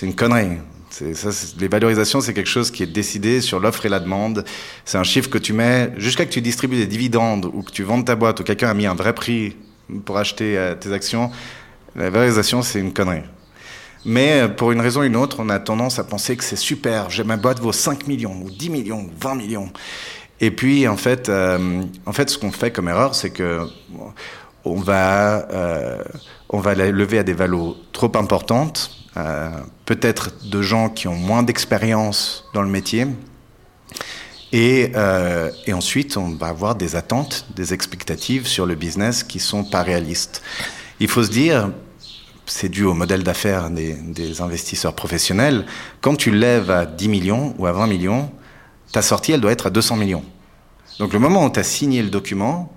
[0.03, 0.59] une connerie.
[0.91, 4.45] Ça, les valorisations, c'est quelque chose qui est décidé sur l'offre et la demande.
[4.85, 7.83] C'est un chiffre que tu mets jusqu'à que tu distribues des dividendes ou que tu
[7.83, 9.57] vendes ta boîte ou quelqu'un a mis un vrai prix
[10.05, 11.31] pour acheter euh, tes actions.
[11.97, 13.23] La valorisation, c'est une connerie.
[14.05, 16.57] Mais euh, pour une raison ou une autre, on a tendance à penser que c'est
[16.57, 19.71] super, j'ai ma boîte vaut 5 millions, ou 10 millions, ou 20 millions.
[20.41, 23.67] Et puis, en fait, euh, en fait ce qu'on fait comme erreur, c'est que
[24.65, 26.03] on va, euh,
[26.49, 28.91] on va la lever à des valos trop importantes,
[29.87, 33.07] peut-être de gens qui ont moins d'expérience dans le métier.
[34.53, 34.93] Et,
[35.67, 39.83] et, ensuite, on va avoir des attentes, des expectatives sur le business qui sont pas
[39.83, 40.43] réalistes.
[41.01, 41.71] Il faut se dire,
[42.47, 45.67] c'est dû au modèle d'affaires des, investisseurs professionnels.
[46.01, 48.31] Quand tu lèves à 10 millions ou à 20 millions,
[48.93, 50.25] ta sortie, elle doit être à 200 millions.
[50.99, 52.73] Donc le moment où tu as signé le document,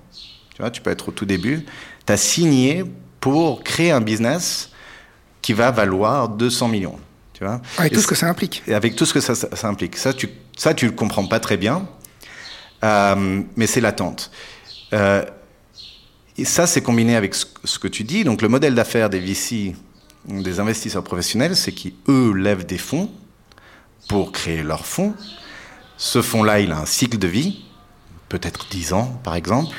[0.55, 1.65] tu vois, tu peux être au tout début,
[2.05, 2.83] tu as signé
[3.19, 4.71] pour créer un business
[5.41, 6.99] qui va valoir 200 millions.
[7.33, 8.63] Tu vois avec tout ce que ça implique.
[8.67, 9.33] Et avec tout ce que ça,
[9.67, 9.95] implique.
[9.95, 11.87] Ça, tu ça, tu le comprends pas très bien,
[12.83, 14.29] euh, mais c'est l'attente.
[14.91, 15.23] Euh,
[16.39, 18.23] et ça, c'est combiné avec ce que tu dis.
[18.23, 19.75] Donc, le modèle d'affaires des VC,
[20.25, 23.11] des investisseurs professionnels, c'est qu'eux lèvent des fonds
[24.07, 25.13] pour créer leurs fonds.
[25.97, 27.65] Ce fonds-là, il a un cycle de vie,
[28.29, 29.75] peut-être 10 ans, par exemple,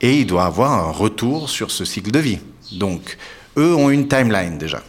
[0.00, 2.40] et il doit avoir un retour sur ce cycle de vie.
[2.72, 3.16] Donc,
[3.56, 4.82] eux ont une timeline déjà,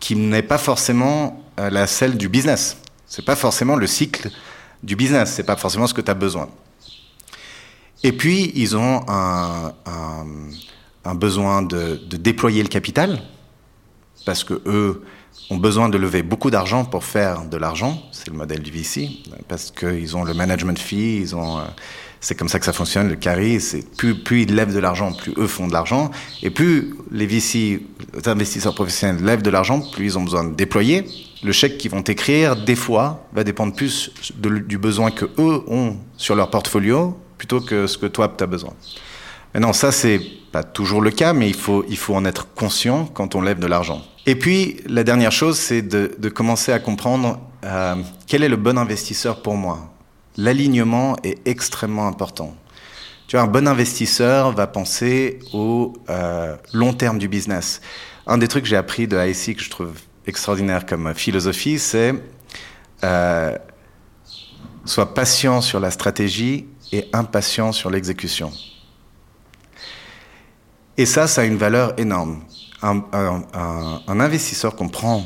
[0.00, 2.78] qui n'est pas forcément euh, la celle du business.
[3.06, 4.30] C'est pas forcément le cycle
[4.82, 5.32] du business.
[5.34, 6.48] C'est pas forcément ce que tu as besoin.
[8.04, 9.72] Et puis, ils ont un,
[11.14, 13.22] besoin de, déployer le capital,
[14.26, 15.02] parce que eux
[15.50, 18.02] ont besoin de lever beaucoup d'argent pour faire de l'argent.
[18.12, 19.08] C'est le modèle du VC,
[19.48, 21.62] parce qu'ils ont le management fee, ils ont, euh,
[22.20, 23.58] c'est comme ça que ça fonctionne, le carry.
[23.96, 26.10] Plus, plus ils lèvent de l'argent, plus eux font de l'argent,
[26.42, 30.54] et plus les VC, les investisseurs professionnels lèvent de l'argent, plus ils ont besoin de
[30.54, 31.06] déployer.
[31.42, 35.96] Le chèque qu'ils vont écrire, des fois, va dépendre plus du besoin que eux ont
[36.18, 38.72] sur leur portfolio plutôt que ce que toi, tu as besoin.
[39.54, 40.20] Maintenant, ça, c'est
[40.50, 43.58] pas toujours le cas, mais il faut, il faut en être conscient quand on lève
[43.58, 44.02] de l'argent.
[44.26, 48.78] Et puis, la dernière chose, c'est de, commencer à comprendre euh, quel est le bon
[48.78, 49.92] investisseur pour moi.
[50.36, 52.54] L'alignement est extrêmement important.
[53.26, 57.80] Tu vois, un bon investisseur va penser au euh, long terme du business.
[58.26, 59.92] Un des trucs que j'ai appris de IC que je trouve
[60.26, 62.14] extraordinaire comme philosophie, c'est
[63.04, 63.56] euh,
[64.84, 68.52] sois patient sur la stratégie et impatient sur l'exécution.
[70.96, 72.42] Et ça, ça a une valeur énorme.
[72.82, 75.24] Un, investisseur qu'on prend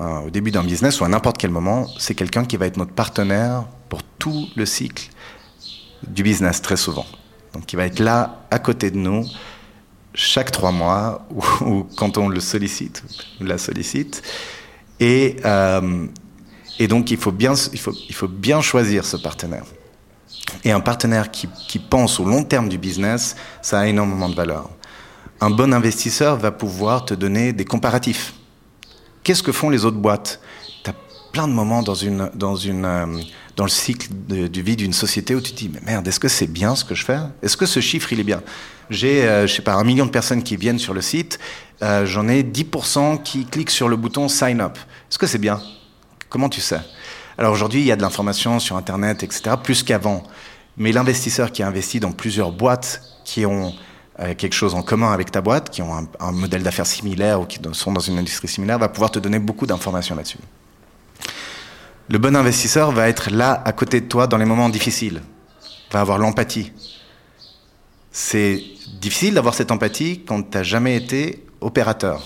[0.00, 2.78] euh, au début d'un business ou à n'importe quel moment, c'est quelqu'un qui va être
[2.78, 5.10] notre partenaire pour tout le cycle
[6.06, 7.06] du business très souvent.
[7.52, 9.26] Donc il va être là à côté de nous
[10.14, 11.26] chaque trois mois
[11.60, 13.04] ou, ou quand on le sollicite,
[13.40, 14.22] la sollicite.
[14.98, 16.06] Et, euh,
[16.78, 19.64] et donc il faut, bien, il, faut, il faut bien choisir ce partenaire.
[20.64, 24.70] Et un partenaire qui, pense au long terme du business, ça a énormément de valeur.
[25.40, 28.34] Un bon investisseur va pouvoir te donner des comparatifs.
[29.22, 30.40] qu'est-ce que font les autres boîtes?
[30.82, 30.94] Tu as
[31.32, 33.06] plein de moments euh,
[33.56, 36.20] dans le cycle de, du vie d'une société où tu te dis, mais merde, est-ce
[36.20, 37.18] que c'est bien ce que je fais?
[37.42, 38.42] Est-ce que ce chiffre, il est bien?
[38.90, 41.38] J'ai, euh, je sais pas, un million de personnes qui viennent sur le site,
[41.82, 44.76] euh, j'en ai 10% qui cliquent sur le bouton Sign Up.
[45.10, 45.60] Est-ce que c'est bien?
[46.28, 46.80] Comment tu sais?
[47.38, 50.22] Alors aujourd'hui, il y a de l'information sur Internet, etc., plus qu'avant.
[50.76, 53.72] Mais l'investisseur qui a investi dans plusieurs boîtes qui ont
[54.20, 57.40] euh, quelque chose en commun avec ta boîte, qui ont un, un modèle d'affaires similaire
[57.40, 60.38] ou qui sont dans une industrie similaire, va pouvoir te donner beaucoup d'informations là-dessus.
[62.08, 65.22] Le bon investisseur va être là à côté de toi dans les moments difficiles,
[65.90, 66.72] va avoir l'empathie.
[68.12, 68.62] C'est
[69.00, 72.22] difficile d'avoir cette empathie quand tu n'as jamais été opérateur.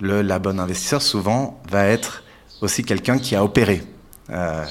[0.00, 2.22] Le, la bonne investisseur, souvent, va être
[2.62, 3.82] aussi quelqu'un qui a opéré.
[4.30, 4.64] Euh,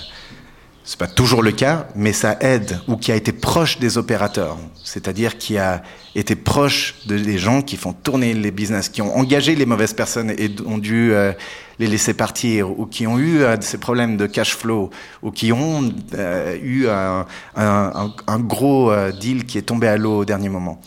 [0.84, 4.58] c'est pas toujours le cas, mais ça aide, ou qui a été proche des opérateurs,
[4.84, 5.84] c'est-à-dire qui a
[6.16, 9.94] été proche de, des gens qui font tourner les business, qui ont engagé les mauvaises
[9.94, 11.34] personnes et ont dû euh,
[11.78, 14.90] les laisser partir, ou qui ont eu euh, ces problèmes de cash flow,
[15.22, 20.50] ou qui ont euh, eu un, gros deal qui est tombé à l'eau au dernier
[20.50, 20.82] moment.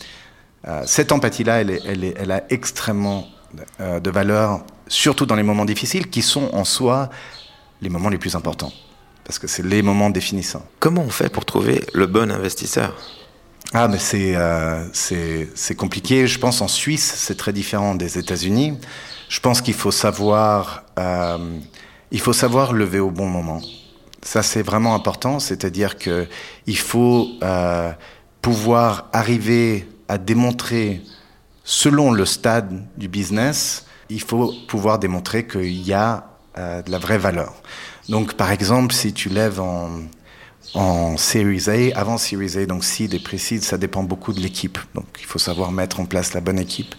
[0.87, 3.27] Cette empathie-là, elle, a extrêmement
[3.79, 4.65] de valeur,
[4.95, 7.11] surtout dans les moments difficiles, qui sont en soi
[7.81, 8.73] les moments les plus importants
[9.25, 10.65] parce que c'est les moments définissants.
[10.79, 12.95] Comment on fait pour trouver le bon investisseur?
[13.73, 16.27] Ah, mais c'est euh, c'est compliqué.
[16.27, 18.79] Je pense en Suisse, c'est très différent des États-Unis.
[19.29, 21.59] Je pense qu'il faut savoir euh,
[22.11, 23.61] il faut savoir lever au bon moment.
[24.23, 25.41] Ça, c'est vraiment important.
[25.41, 26.29] C'est-à-dire que
[26.67, 27.91] il faut euh,
[28.43, 31.01] pouvoir arriver à démontrer,
[31.65, 36.27] selon le stade du business, il faut pouvoir démontrer qu'il y a
[36.59, 37.55] euh, de la vraie valeur.
[38.09, 39.91] Donc, par exemple, si tu lèves en,
[40.75, 44.79] en Series A, avant Series A, donc seed et pré-seed, ça dépend beaucoup de l'équipe.
[44.95, 46.95] Donc, il faut savoir mettre en place la bonne équipe.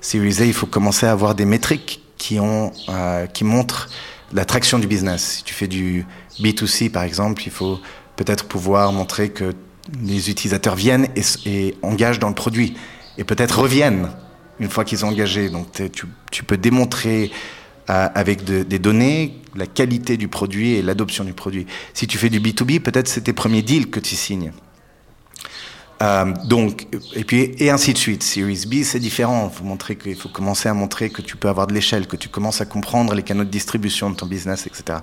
[0.00, 3.88] Series A, il faut commencer à avoir des métriques qui, ont, euh, qui montrent
[4.32, 5.36] l'attraction du business.
[5.36, 6.06] Si tu fais du
[6.40, 7.78] B2C, par exemple, il faut
[8.16, 9.54] peut-être pouvoir montrer que
[10.02, 11.08] les utilisateurs viennent
[11.44, 12.76] et engagent dans le produit,
[13.18, 14.10] et peut-être reviennent
[14.60, 15.50] une fois qu'ils ont engagé.
[15.50, 15.66] Donc,
[16.30, 17.30] tu, peux démontrer
[17.90, 21.66] euh, avec de, des données, la qualité du produit et l'adoption du produit.
[21.94, 24.52] Si tu fais du B2B, peut-être c'est tes premiers deals que tu signes.
[26.02, 28.22] Euh, donc, et puis, et ainsi de suite.
[28.22, 29.48] Series B, c'est différent.
[29.50, 32.28] Faut montrer qu'il faut commencer à montrer que tu peux avoir de l'échelle, que tu
[32.28, 34.98] commences à comprendre les canaux de distribution de ton business, etc.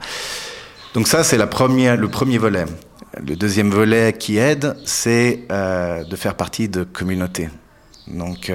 [0.93, 2.65] Donc ça, c'est le premier volet.
[3.25, 7.49] Le deuxième volet qui aide, c'est euh, de faire partie de communautés.
[8.07, 8.51] Donc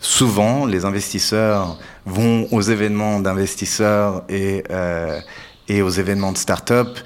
[0.00, 5.20] souvent, les investisseurs vont aux événements d'investisseurs et, euh,
[5.68, 6.98] et aux événements de start-up.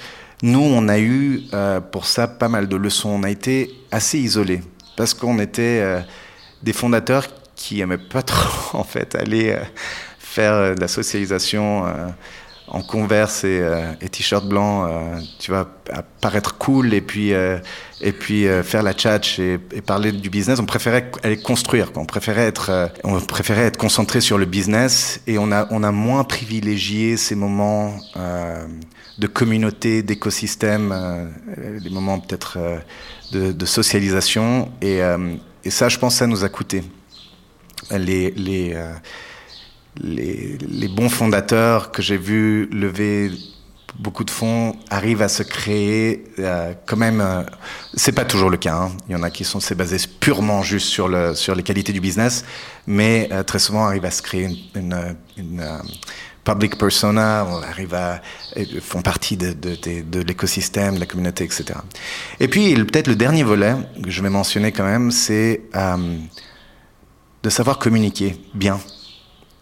[0.43, 3.11] Nous, on a eu euh, pour ça pas mal de leçons.
[3.11, 4.63] On a été assez isolés
[4.97, 6.01] parce qu'on était euh,
[6.63, 9.57] des fondateurs qui aimaient pas trop en fait aller
[10.19, 11.85] faire de la socialisation
[12.73, 15.69] en converse et, euh, et t-shirt blanc, euh, tu vas
[16.23, 17.59] paraître cool et puis euh,
[18.01, 20.59] et puis faire la tchatch et, et, parler du business.
[20.59, 22.03] On préférait aller construire, quoi.
[22.03, 25.93] on préférait être on préférait être concentré sur le business et on a on a
[25.93, 27.95] moins privilégié ces moments
[29.19, 31.31] de communauté, d'écosystème,
[31.79, 32.59] les moments peut-être
[33.33, 35.01] de, de, socialisation et
[35.65, 36.83] et ça, je pense, ça nous a coûté.
[37.91, 38.75] Les les
[40.01, 43.31] les, bons fondateurs que j'ai vus lever
[43.99, 47.21] beaucoup de fonds arrivent à se créer euh, quand même.
[47.21, 47.43] Euh,
[47.95, 48.75] c'est pas toujours le cas.
[48.75, 48.93] Hein.
[49.09, 51.93] Il y en a qui sont c'est basé purement juste sur le sur les qualités
[51.93, 52.45] du business,
[52.87, 55.79] mais euh, très souvent arrivent à se créer une, euh,
[56.45, 57.61] public persona, on
[57.95, 58.21] à
[58.81, 59.55] font partie de,
[60.27, 61.67] l'écosystème, de la communauté, etc.
[62.41, 65.61] Et puis peut-être le dernier volet que je vais mentionner quand même, c'est
[67.45, 68.81] de savoir communiquer bien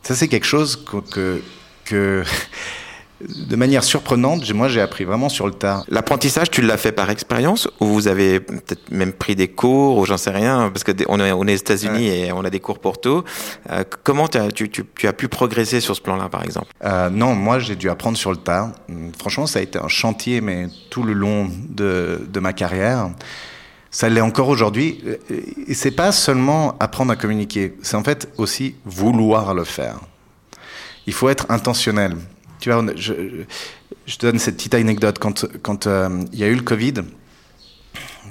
[0.02, 1.42] ça, c'est quelque chose que, que,
[1.84, 2.24] que
[3.20, 5.84] de manière surprenante, moi, j'ai appris vraiment sur le tard.
[5.88, 10.06] L'apprentissage, tu l'as fait par expérience ou vous avez peut-être même pris des cours ou
[10.06, 12.18] j'en sais rien parce que on est, on est aux États-Unis ouais.
[12.18, 13.22] et on a des cours pour tout.
[13.70, 16.68] Euh, comment as, tu, tu, tu, as pu progresser sur ce plan-là, par exemple?
[16.84, 18.70] Euh, Non, moi, j'ai dû apprendre sur le tard.
[19.18, 23.10] Franchement, ça a été un chantier, mais tout le long de, de ma carrière.
[23.90, 25.02] Ça l'est encore aujourd'hui.
[25.66, 29.98] Et c'est pas seulement apprendre à communiquer, c'est en fait aussi vouloir le faire.
[31.06, 32.16] Il faut être intentionnel.
[32.60, 33.14] Tu vois, je,
[34.16, 35.18] te donne cette petite anecdote.
[35.18, 36.94] Quand, quand euh, il y a eu le Covid,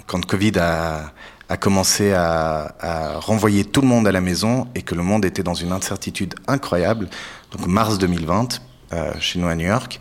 [0.06, 1.12] quand Covid a,
[1.60, 5.43] commencé à, à, renvoyer tout le monde à la maison et que le monde était
[5.43, 7.10] dans une incertitude incroyable,
[7.52, 10.00] donc mars 2020, euh, chez nous à New York,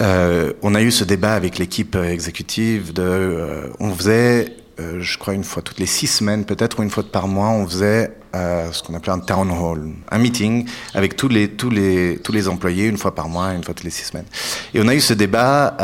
[0.00, 5.34] euh, on a eu ce débat avec l'équipe exécutive euh, on faisait euh, je crois
[5.34, 8.94] une fois toutes les six semaines, peut-être une fois par mois, on faisait ce qu'on
[8.94, 13.28] appelait un town hall, un meeting avec tous les tous les employés une fois par
[13.28, 14.26] mois, une fois toutes les six semaines.
[14.72, 15.76] Et on a eu ce débat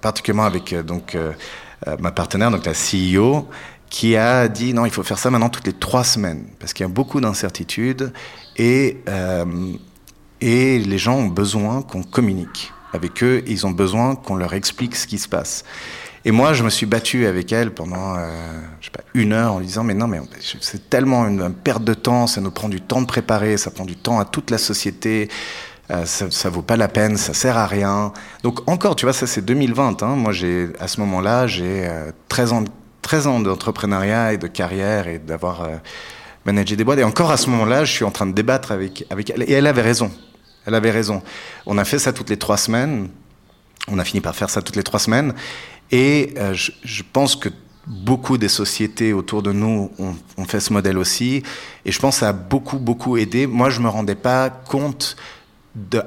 [0.00, 1.16] particulièrement avec donc
[1.98, 3.48] ma partenaire, donc la CEO,
[3.88, 6.84] qui a dit non, il faut faire ça maintenant toutes les trois semaines parce qu'il
[6.84, 8.12] y a beaucoup d'incertitudes
[8.56, 8.98] et
[10.40, 14.96] et les gens ont besoin qu'on communique avec eux, ils ont besoin qu'on leur explique
[14.96, 15.64] ce qui se passe.
[16.24, 18.28] Et moi, je me suis battu avec elle pendant, euh,
[18.80, 20.20] je sais pas, une heure en disant, mais non, mais
[20.60, 23.84] c'est tellement une, perte de temps, ça nous prend du temps de préparer, ça prend
[23.84, 25.28] du temps à toute la société,
[25.90, 28.12] euh, ça, ça vaut pas la peine, ça sert à rien.
[28.42, 30.02] Donc encore, tu vois, ça c'est 2020.
[30.02, 30.14] Hein.
[30.16, 32.64] Moi, j'ai à ce moment-là, j'ai euh, 13 ans,
[33.02, 35.76] 13 ans d'entrepreneuriat et de carrière et d'avoir euh,
[36.44, 37.00] managé des boîtes.
[37.00, 39.42] Et encore à ce moment-là, je suis en train de débattre avec avec elle.
[39.42, 40.10] Et elle avait raison.
[40.66, 41.22] Elle avait raison.
[41.66, 43.08] On a fait ça toutes les trois semaines.
[43.88, 45.34] On a fini par faire ça toutes les trois semaines.
[45.90, 47.48] Et euh, je, pense que
[47.86, 51.42] beaucoup des sociétés autour de nous ont, fait ce modèle aussi.
[51.84, 53.46] Et je pense que ça a beaucoup, beaucoup aidé.
[53.46, 55.16] Moi, je me rendais pas compte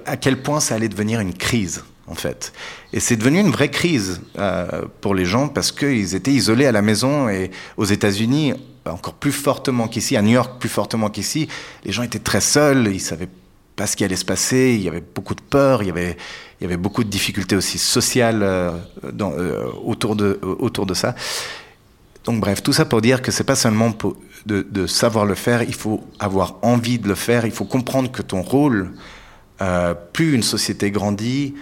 [0.06, 2.54] à quel point ça allait devenir une crise, en fait.
[2.94, 6.72] Et c'est devenu une vraie crise euh, pour les gens parce qu'ils étaient isolés à
[6.72, 8.54] la maison et aux États-Unis
[8.86, 11.48] encore plus fortement qu'ici, à New York plus fortement qu'ici,
[11.86, 13.30] les gens étaient très seuls, ils savaient
[13.76, 16.78] pas ce qui allait se passer, il y avait beaucoup de peur, il y avait
[16.78, 18.72] beaucoup de difficultés aussi sociales euh,
[19.04, 21.16] euh, autour, de, euh, autour de ça.
[22.26, 23.94] Donc bref, tout ça pour dire que c'est pas seulement
[24.46, 28.12] de, de, savoir le faire, il faut avoir envie de le faire, il faut comprendre
[28.12, 28.92] que ton rôle,
[30.14, 31.54] plus une société grandit,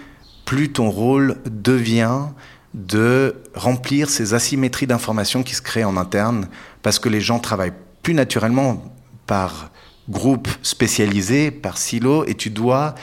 [0.44, 2.26] plus ton rôle devient
[2.74, 6.48] de remplir ces asymétries d'informations qui se créent en interne,
[6.82, 8.84] parce que les gens travaillent plus naturellement
[9.26, 9.70] par
[10.08, 12.94] groupe spécialisé, par silo, et tu dois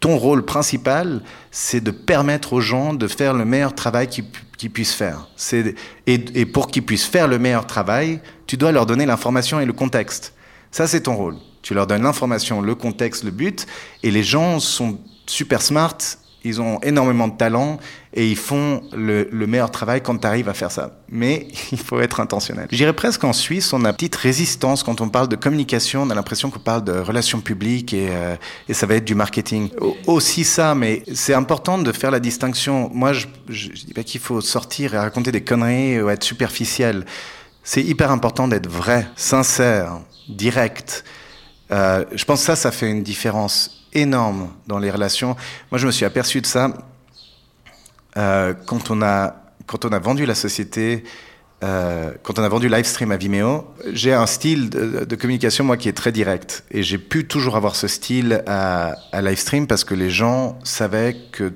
[0.00, 4.94] ton rôle principal, c'est de permettre aux gens de faire le meilleur travail qu'ils puissent
[4.94, 5.28] faire.
[5.52, 5.74] Et,
[6.06, 9.72] et, pour qu'ils puissent faire le meilleur travail, tu dois leur donner l'information et le
[9.72, 10.34] contexte.
[10.70, 11.36] Ça, c'est ton rôle.
[11.62, 13.66] Tu leur donnes l'information, le contexte, le but,
[14.02, 15.96] et les gens sont super smart
[16.46, 17.78] ils ont énormément de talent
[18.14, 20.98] et ils font le, le meilleur travail quand tu arrives à faire ça.
[21.10, 22.68] Mais il faut être intentionnel.
[22.70, 26.02] Je dirais presque qu'en Suisse, on a une petite résistance quand on parle de communication.
[26.02, 28.36] On a l'impression qu'on parle de relations publiques et, euh,
[28.68, 29.70] et, ça va être du marketing.
[30.06, 32.90] aussi ça, mais c'est important de faire la distinction.
[32.94, 36.24] Moi, je, je, je dis pas qu'il faut sortir et raconter des conneries ou être
[36.24, 37.04] superficiel.
[37.64, 41.04] C'est hyper important d'être vrai, sincère, direct.
[41.72, 45.36] Euh, je pense que ça, ça fait une différence énorme dans les relations.
[45.70, 46.72] Moi, je me suis aperçu de ça
[48.16, 49.34] euh, quand, on a,
[49.66, 51.04] quand on a vendu la société,
[51.64, 53.66] euh, quand on a vendu Livestream à Vimeo.
[53.92, 56.64] J'ai un style de, communication, moi, qui est très direct.
[56.70, 61.16] Et j'ai pu toujours avoir ce style à, à Livestream parce que les gens savaient
[61.32, 61.52] que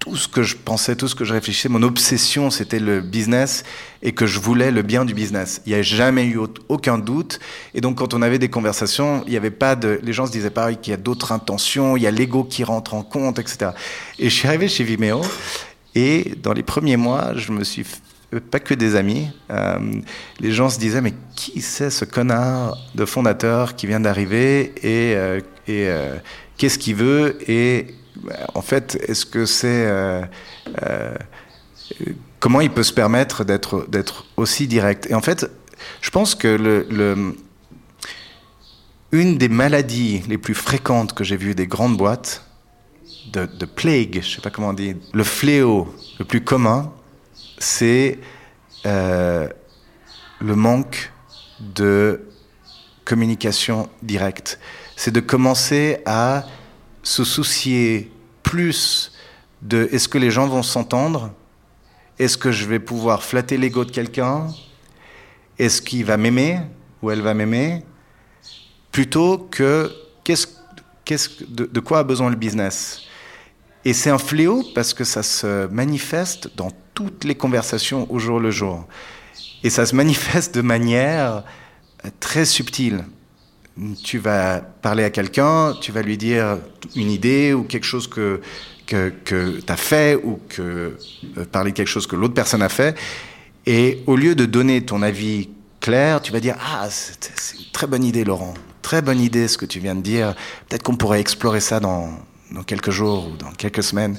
[0.00, 3.64] tout ce que je pensais, tout ce que je réfléchissais, mon obsession, c'était le business
[4.02, 5.60] et que je voulais le bien du business.
[5.66, 7.38] Il n'y a jamais eu aucun doute.
[7.74, 10.32] Et donc, quand on avait des conversations, il n'y avait pas de, les gens se
[10.32, 13.38] disaient pas qu'il y a d'autres intentions, il y a l'ego qui rentre en compte,
[13.38, 13.72] etc.
[14.18, 15.20] Et je suis arrivé chez Vimeo
[15.94, 17.84] et dans les premiers mois, je me suis
[18.50, 19.28] pas que des amis.
[19.50, 19.78] Euh,
[20.38, 25.14] les gens se disaient mais qui c'est ce connard de fondateur qui vient d'arriver et,
[25.16, 26.16] euh, et euh,
[26.56, 27.88] qu'est-ce qu'il veut et
[28.54, 30.22] en fait, est-ce que c'est euh,
[30.82, 31.14] euh,
[32.38, 35.06] comment il peut se permettre d'être aussi direct?
[35.10, 35.50] Et en fait,
[36.00, 37.36] je pense que le,
[39.12, 42.44] une des maladies les plus fréquentes que j'ai vues des grandes boîtes,
[43.32, 46.92] de, plague, je sais pas comment on dit, le fléau le plus commun,
[47.58, 48.18] c'est
[48.86, 49.48] euh,
[50.40, 51.12] le manque
[51.60, 52.22] de
[53.04, 54.58] communication directe.
[54.96, 56.44] C'est de commencer à
[57.02, 58.10] se soucier
[58.42, 59.12] plus
[59.62, 61.32] de est-ce que les gens vont s'entendre
[62.18, 64.48] Est-ce que je vais pouvoir flatter l'ego de quelqu'un
[65.58, 66.60] Est-ce qu'il va m'aimer
[67.02, 67.82] ou elle va m'aimer
[68.92, 69.92] Plutôt que
[70.24, 70.46] qu'est-ce,
[71.04, 73.02] qu'est-ce, de, de quoi a besoin le business
[73.84, 78.40] Et c'est un fléau parce que ça se manifeste dans toutes les conversations au jour
[78.40, 78.86] le jour.
[79.62, 81.44] Et ça se manifeste de manière
[82.18, 83.04] très subtile
[84.02, 86.58] tu vas parler à quelqu'un, tu vas lui dire
[86.96, 88.40] une idée ou quelque chose que,
[88.86, 90.96] que, que tu as fait ou que,
[91.38, 92.96] euh, parler de quelque chose que l'autre personne a fait.
[93.66, 97.86] Et au lieu de donner ton avis clair, tu vas dire Ah, c'est une très
[97.86, 98.54] bonne idée, Laurent.
[98.82, 100.34] Très bonne idée ce que tu viens de dire.
[100.68, 102.10] Peut-être qu'on pourrait explorer ça dans,
[102.50, 104.18] dans quelques jours ou dans quelques semaines.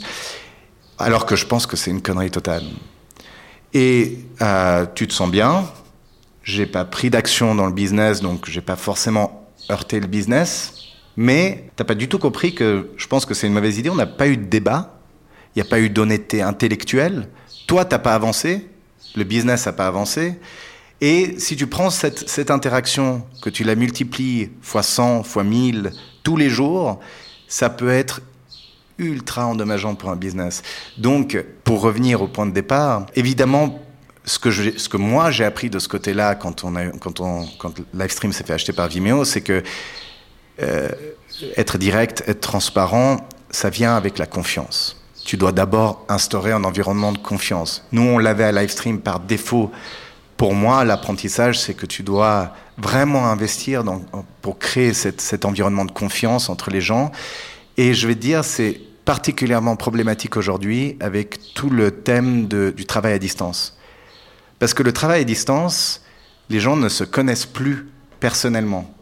[0.97, 2.64] Alors que je pense que c'est une connerie totale.
[3.74, 5.66] Et euh, tu te sens bien.
[6.43, 10.74] J'ai pas pris d'action dans le business, donc j'ai pas forcément heurter le business,
[11.18, 13.89] mais t'as pas du tout compris que je pense que c'est une mauvaise idée.
[13.89, 14.99] On n'a pas eu de débat,
[15.55, 17.28] il n'y a pas eu d'honnêteté intellectuelle.
[17.68, 18.68] Toi, t'as pas avancé,
[19.16, 20.39] le business n'a pas avancé.
[21.01, 25.91] Et si tu prends cette, cette interaction, que tu la multiplies fois 100, fois 1000,
[26.24, 26.99] tous les jours,
[27.47, 28.22] ça peut être
[28.97, 30.62] ultra endommageant pour un business.
[30.97, 33.80] Donc, pour revenir au point de départ, évidemment,
[34.26, 36.84] ce que, moi j'ai appris de ce côté-là quand on a,
[37.93, 39.63] Livestream s'est fait acheter par Vimeo, c'est que
[40.61, 40.89] euh,
[41.57, 45.01] être direct, être transparent, ça vient avec la confiance.
[45.26, 47.86] Tu dois d'abord instaurer un environnement de confiance.
[47.91, 49.72] Nous, on l'avait à Livestream par défaut.
[50.38, 53.84] Pour moi, l'apprentissage, c'est que tu dois vraiment investir
[54.41, 57.11] pour créer cet environnement de confiance entre les gens.
[57.78, 63.13] Et je vais te dire, c'est particulièrement problématique aujourd'hui avec tout le thème du travail
[63.13, 63.78] à distance.
[64.62, 66.03] Parce que le travail à distance,
[66.51, 67.88] les gens ne se connaissent plus
[68.20, 68.93] personnellement.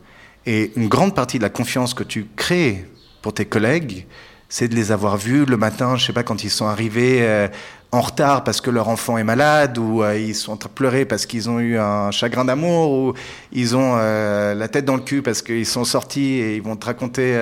[0.46, 2.86] Et une grande partie de la confiance que tu crées
[3.22, 4.08] pour tes collègues,
[4.48, 7.50] c'est de les avoir vus le matin, je sais pas, quand ils sont arrivés euh,
[7.92, 11.50] en retard parce que leur enfant est malade, ou euh, ils sont pleurer parce qu'ils
[11.50, 13.14] ont eu un chagrin d'amour, ou
[13.52, 16.78] ils ont euh, la tête dans le cul parce qu'ils sont sortis et ils vont
[16.78, 17.38] te raconter,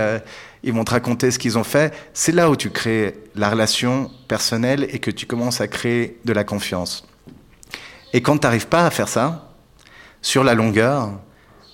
[0.63, 1.93] ils vont te raconter ce qu'ils ont fait.
[2.15, 6.34] C'est là où tu crées la relation personnelle et que tu commences à créer de
[6.34, 7.07] la confiance.
[8.14, 9.49] Et quand tu n'arrives pas à faire ça,
[10.22, 11.12] sur la longueur,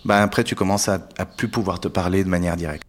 [0.04, 2.84] ben après tu commences à, à plus pouvoir te parler de manière directe.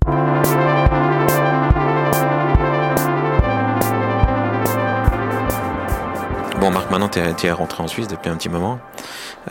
[6.58, 8.80] Bon, Marc, maintenant tu es, rentré en Suisse depuis un petit moment.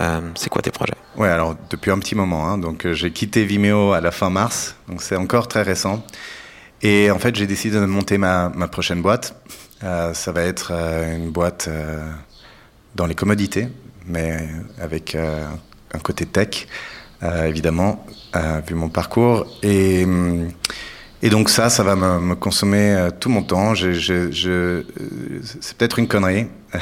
[0.02, 0.96] Euh, c'est quoi tes projets?
[1.16, 2.48] Ouais, alors depuis un petit moment.
[2.48, 6.04] Hein, donc euh, j'ai quitté Vimeo à la fin mars, donc c'est encore très récent.
[6.82, 9.36] Et en fait, j'ai décidé de monter ma, ma prochaine boîte.
[9.84, 11.70] Euh, ça va être euh, une boîte
[12.96, 13.70] dans les commodités,
[14.08, 14.48] mais
[14.80, 15.46] avec euh,
[15.94, 16.68] un côté tech,
[17.46, 18.06] évidemment,
[18.68, 19.48] vu mon parcours.
[21.24, 23.74] Et donc ça, ça va me, me consommer euh, tout mon temps.
[23.82, 24.84] Euh,
[25.62, 26.48] c'est peut-être une connerie,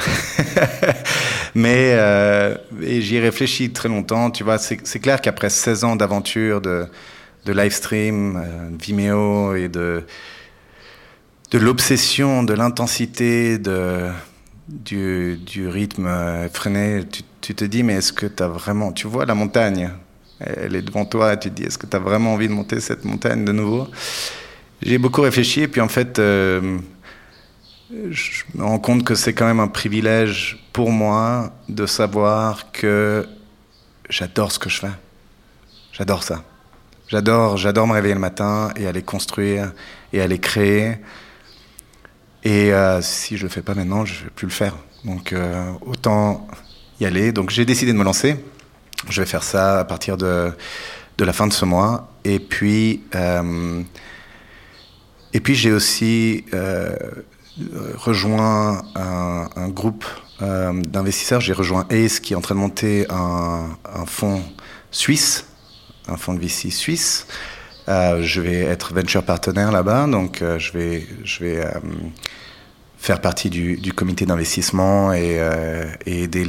[1.54, 4.32] mais euh, j'y réfléchis très longtemps.
[4.32, 6.86] Tu vois, c'est clair qu'après 16 ans d'aventure, de,
[7.44, 10.02] de live stream, euh, Vimeo et de
[11.52, 14.08] de l'obsession, de l'intensité, de
[14.68, 19.06] du, du rythme freiné, tu, tu te dis mais est-ce que tu as vraiment, tu
[19.06, 19.90] vois la montagne,
[20.40, 22.80] elle est devant toi, tu te dis est-ce que tu as vraiment envie de monter
[22.80, 23.88] cette montagne de nouveau?
[24.82, 26.78] J'ai beaucoup réfléchi et puis en fait, euh,
[28.10, 33.26] je me rends compte que c'est quand même un privilège pour moi de savoir que
[34.08, 34.92] j'adore ce que je fais.
[35.92, 36.42] J'adore ça.
[37.08, 39.72] J'adore, j'adore me réveiller le matin et aller construire
[40.12, 40.96] et aller créer.
[42.44, 44.76] Et euh, si je le fais pas maintenant, je vais plus le faire.
[45.04, 46.46] Donc euh, autant
[47.00, 47.32] y aller.
[47.32, 48.36] Donc j'ai décidé de me lancer.
[49.08, 50.52] Je vais faire ça à partir de,
[51.18, 52.10] de la fin de ce mois.
[52.24, 53.82] Et puis, euh,
[55.32, 56.44] et puis j'ai aussi
[57.96, 60.04] rejoint un, groupe
[60.40, 61.40] d'investisseurs.
[61.40, 64.42] J'ai rejoint ACE qui est en train de monter un fonds
[64.90, 65.46] suisse,
[66.08, 67.26] un fonds de VC suisse.
[67.92, 71.64] Euh, je vais être venture partenaire là-bas, donc euh, je vais, je vais
[72.96, 75.40] faire partie du, comité d'investissement et,
[76.06, 76.44] aider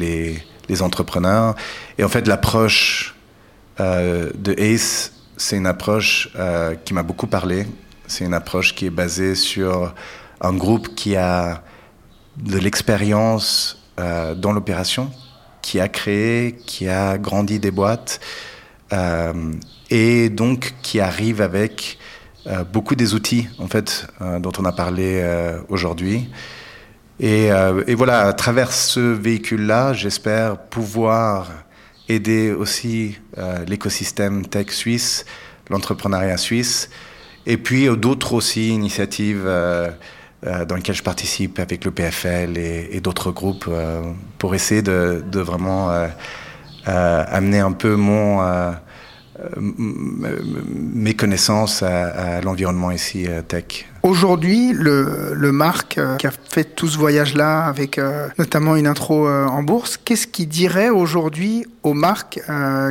[0.69, 1.55] les entrepreneurs.
[1.97, 3.13] Et en fait, l'approche
[3.79, 7.65] euh, de ACE, c'est une approche euh, qui m'a beaucoup parlé.
[8.07, 9.93] C'est une approche qui est basée sur
[10.41, 11.63] un groupe qui a
[12.37, 15.11] de l'expérience euh, dans l'opération,
[15.61, 18.19] qui a créé, qui a grandi des boîtes,
[18.91, 19.53] euh,
[19.93, 21.97] et donc qui arrive avec
[22.47, 25.23] euh, beaucoup des outils en fait euh, dont on a parlé
[25.69, 26.27] aujourd'hui.
[27.19, 31.51] Et, euh, voilà, à travers ce véhicule-là, j'espère pouvoir
[32.09, 35.25] aider aussi euh, l'écosystème tech suisse,
[35.69, 36.89] l'entrepreneuriat suisse,
[37.45, 39.89] et puis euh, d'autres aussi initiatives euh,
[40.45, 44.01] euh, dans lesquelles je participe avec le PFL et, d'autres groupes euh,
[44.37, 45.91] pour essayer de vraiment
[46.85, 48.41] amener un peu mon
[49.57, 53.85] mes connaissances à, à l'environnement ici tech.
[54.03, 58.85] Aujourd'hui, le, le Marc euh, qui a fait tout ce voyage-là avec euh, notamment une
[58.85, 62.41] intro euh, en bourse, qu'est-ce qu'il dirait aujourd'hui au Marc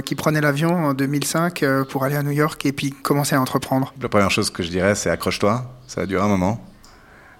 [0.07, 3.93] qui prenait l'avion en 2005 pour aller à New York et puis commencer à entreprendre?
[4.01, 6.63] La première chose que je dirais, c'est accroche-toi, ça va durer un moment.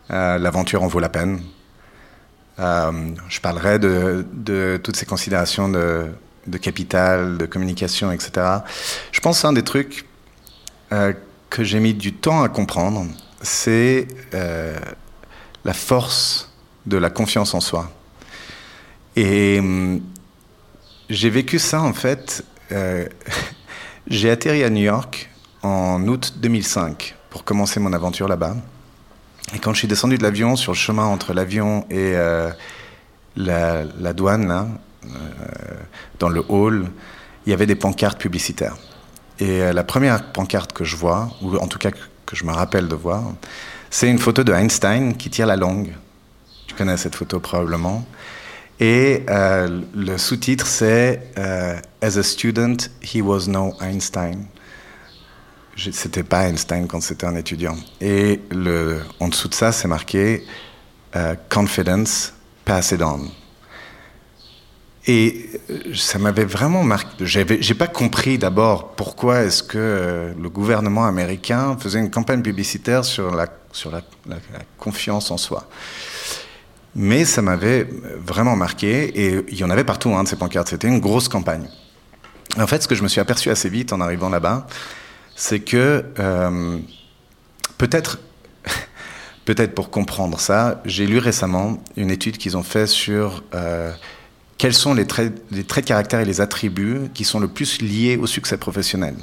[0.09, 1.41] L'aventure en vaut la peine.
[2.59, 6.07] je parlerai de, de toutes ces considérations de
[6.47, 8.47] de capital, de communication, etc.
[9.13, 10.07] Je pense un des trucs
[10.93, 11.13] euh,
[11.53, 13.07] que j'ai mis du temps à comprendre,
[13.43, 14.79] c'est euh,
[15.67, 16.51] la force
[16.87, 17.93] de la confiance en soi.
[19.17, 19.99] Et euh,
[21.11, 22.43] j'ai vécu ça en fait.
[22.73, 23.07] Euh,
[24.07, 25.29] j'ai atterri à New York
[25.63, 28.57] en août 2005 pour commencer mon aventure là-bas.
[29.55, 32.15] Et quand je suis descendu de l'avion, sur le chemin entre l'avion et,
[33.37, 34.69] la, douane, là,
[36.19, 36.91] dans le hall,
[37.47, 38.77] il y avait des pancartes publicitaires.
[39.39, 42.53] Et euh, la première pancarte que je vois, ou en tout cas que je me
[42.53, 43.23] rappelle de voir,
[43.91, 45.95] c'est une photo de Einstein qui tire la langue.
[46.67, 48.07] Tu connais cette photo probablement.
[48.81, 51.33] Et euh, le sous-titre, c'est
[52.01, 54.47] As a student, he was no Einstein.
[55.77, 57.77] C'était pas Einstein quand c'était un étudiant.
[58.01, 58.41] Et
[59.21, 60.45] en dessous de ça, c'est marqué
[61.49, 62.33] Confidence,
[62.65, 63.42] pass it on.
[65.07, 67.27] Et euh, ça m'avait vraiment marqué.
[67.27, 73.05] J'ai pas compris d'abord pourquoi est-ce que euh, le gouvernement américain faisait une campagne publicitaire
[73.05, 74.03] sur la, sur la,
[74.79, 75.67] confiance en soi.
[76.95, 77.89] Mais ça m'avait
[78.25, 80.69] vraiment marqué et il y en avait partout hein, de ces pancartes.
[80.69, 81.69] C'était une grosse campagne.
[82.59, 84.67] En fait, ce que je me suis aperçu assez vite en arrivant là-bas,
[85.35, 86.79] c'est que euh,
[87.79, 88.21] peut-être
[89.47, 93.43] peut-être pour comprendre ça, j'ai lu récemment une étude qu'ils ont fait sur
[94.63, 97.83] quels sont les traits, les traits de caractère et les attributs qui sont le plus
[97.83, 99.17] liés au succès professionnel?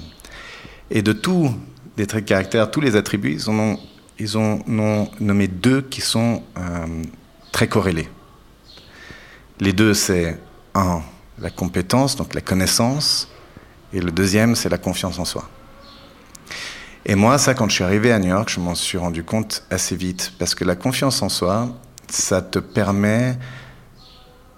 [0.92, 1.56] Et de tous
[1.96, 3.78] les traits de caractère, tous les attributs, ils,
[4.20, 4.60] ils ont
[5.22, 7.04] nommé deux qui sont euh,
[7.54, 8.10] très corrélés.
[9.62, 10.38] Les deux, c'est
[10.76, 11.02] un,
[11.40, 13.30] la compétence, donc la connaissance,
[13.94, 15.50] et le deuxième, c'est la confiance en soi.
[17.06, 19.64] Et moi, ça, quand je suis arrivé à New York, je m'en suis rendu compte
[19.70, 21.70] assez vite, parce que la confiance en soi,
[22.10, 23.40] ça te permet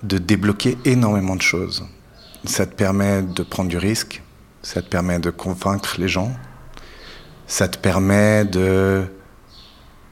[0.03, 1.85] de débloquer énormément de choses.
[2.45, 4.21] Ça te permet de prendre du risque,
[4.63, 6.33] ça te permet de convaincre les gens,
[7.47, 9.05] ça te permet de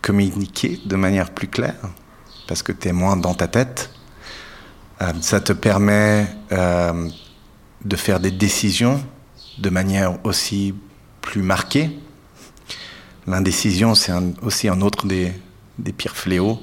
[0.01, 1.89] communiquer de manière plus claire,
[2.47, 3.89] parce que tu es moins dans ta tête.
[5.01, 7.09] Euh, ça te permet euh,
[7.83, 9.01] de faire des décisions
[9.57, 10.75] de manière aussi
[11.21, 11.97] plus marquée.
[13.27, 14.11] L'indécision, c'est
[14.41, 15.33] aussi un autre des,
[15.97, 16.59] pires fléaux.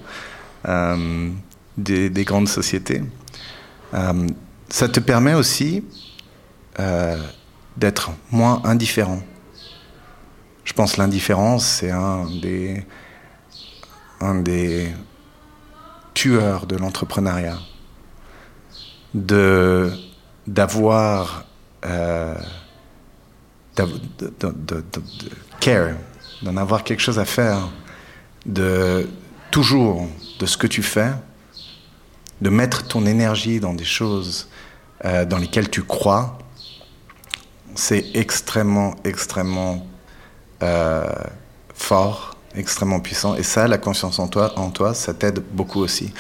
[0.67, 1.31] Euh,
[1.77, 3.03] des, grandes sociétés.
[3.95, 4.27] Euh,
[4.69, 5.85] ça te permet aussi
[6.81, 7.21] euh,
[7.77, 9.21] d'être moins indifférent.
[10.65, 12.85] Je pense l'indifférence, c'est un des,
[16.15, 17.59] tueurs de l'entrepreneuriat.
[19.15, 19.93] De,
[20.47, 21.47] d'avoir
[21.87, 22.35] euh,
[23.77, 24.85] de,
[25.61, 25.95] care,
[26.43, 27.69] d'en avoir quelque chose à faire,
[28.45, 29.09] de
[29.51, 30.09] toujours
[30.39, 31.13] de ce que tu fais,
[32.41, 34.49] de mettre ton énergie dans des choses
[35.05, 36.39] euh, dans lesquelles tu crois,
[37.75, 39.87] c'est extrêmement, extrêmement
[40.63, 41.07] euh,
[41.75, 43.37] fort, extrêmement puissant.
[43.37, 46.13] Et ça, la confiance en toi, en toi ça t'aide beaucoup aussi.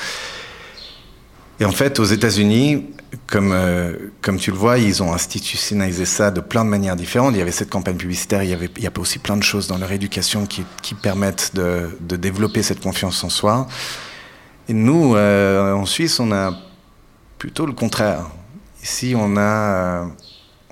[1.58, 2.86] Et en fait, aux États-Unis,
[3.26, 7.34] comme, euh, comme tu le vois, ils ont institutionnalisé ça de plein de manières différentes.
[7.34, 9.78] Il y avait cette campagne publicitaire, il y, avait, a aussi plein de choses dans
[9.78, 10.64] leur éducation qui,
[10.94, 13.68] permettent de développer cette confiance en soi.
[14.68, 16.52] Et nous, euh, en Suisse, on a
[17.38, 18.26] plutôt le contraire.
[18.82, 20.04] Ici, on a, euh,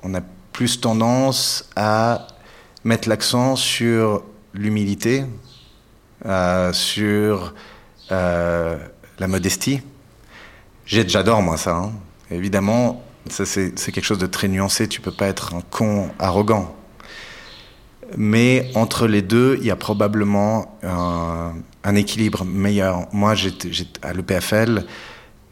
[0.03, 0.19] on a
[0.51, 2.27] plus tendance à
[2.83, 4.23] mettre l'accent sur
[4.53, 5.23] l'humilité,
[6.25, 7.53] euh, sur
[8.09, 9.81] la modestie.
[10.85, 11.75] J'adore moi ça.
[11.75, 11.93] Hein.
[12.29, 14.87] Évidemment, ça c'est quelque chose de très nuancé.
[14.89, 16.75] Tu peux pas être un con arrogant.
[18.17, 21.53] Mais entre les deux, il y a probablement un,
[21.85, 23.07] un équilibre meilleur.
[23.13, 23.69] Moi, j'étais
[24.01, 24.83] à l'EPFL,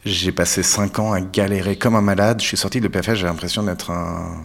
[0.04, 2.42] j'ai passé cinq ans à galérer comme un malade.
[2.42, 4.44] Je suis sorti de l'EPFL, j'avais l'impression d'être un,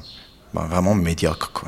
[0.53, 1.65] ben, vraiment médiocre.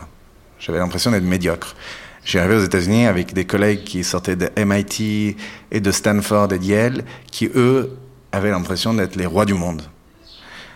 [0.60, 1.76] J'avais l'impression d'être médiocre.
[2.24, 5.36] J'ai arrivé aux États-Unis avec des collègues qui sortaient de MIT
[5.72, 7.98] et de Stanford et de Yale, qui eux
[8.32, 9.82] avaient l'impression d'être les rois du monde.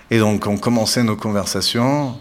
[0.09, 2.17] Et donc, on commençait nos conversations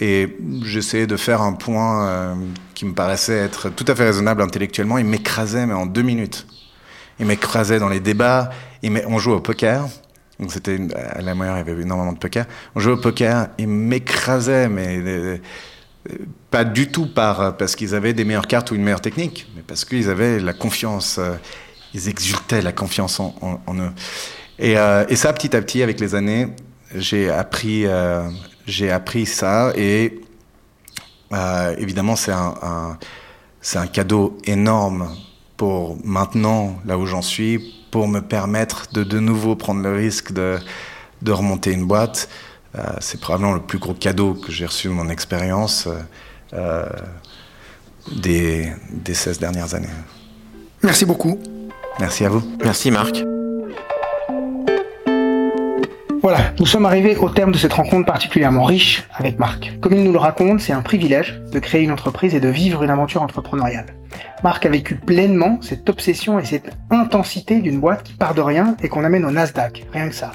[0.00, 2.34] et j'essayais de faire un point euh,
[2.74, 4.98] qui me paraissait être tout à fait raisonnable intellectuellement.
[4.98, 6.46] Il m'écrasait, mais en deux minutes.
[7.20, 8.50] Il m'écrasait dans les débats.
[8.82, 9.86] on jouait au poker.
[10.40, 12.44] Donc c'était à la meilleure, il y avait énormément de poker.
[12.74, 13.48] On jouait au poker.
[13.58, 15.38] Il m'écrasait, mais euh,
[16.50, 19.62] pas du tout par parce qu'ils avaient des meilleures cartes ou une meilleure technique, mais
[19.64, 21.18] parce qu'ils avaient la confiance.
[21.18, 21.34] Euh,
[21.96, 23.92] ils exultaient la confiance en, eux.
[24.58, 26.48] Et, ça, petit à petit, avec les années,
[26.96, 27.86] j'ai appris
[28.66, 30.20] j'ai appris ça et
[31.32, 32.98] euh, évidemment c'est un,
[33.60, 35.08] c'est un cadeau énorme
[35.56, 40.32] pour maintenant, là où j'en suis, pour me permettre de de nouveau prendre le risque
[40.32, 40.58] de,
[41.22, 42.28] de remonter une boîte.
[42.76, 45.88] Euh, c'est probablement le plus gros cadeau que j'ai reçu de mon expérience
[46.52, 46.88] euh,
[48.10, 49.88] des, des 16 dernières années.
[50.82, 51.38] Merci beaucoup.
[52.00, 52.42] Merci à vous.
[52.62, 53.24] Merci Marc.
[56.24, 59.78] Voilà, nous sommes arrivés au terme de cette rencontre particulièrement riche avec Marc.
[59.82, 62.82] Comme il nous le raconte, c'est un privilège de créer une entreprise et de vivre
[62.82, 63.84] une aventure entrepreneuriale.
[64.42, 68.74] Marc a vécu pleinement cette obsession et cette intensité d'une boîte qui part de rien
[68.82, 70.32] et qu'on amène au Nasdaq, rien que ça.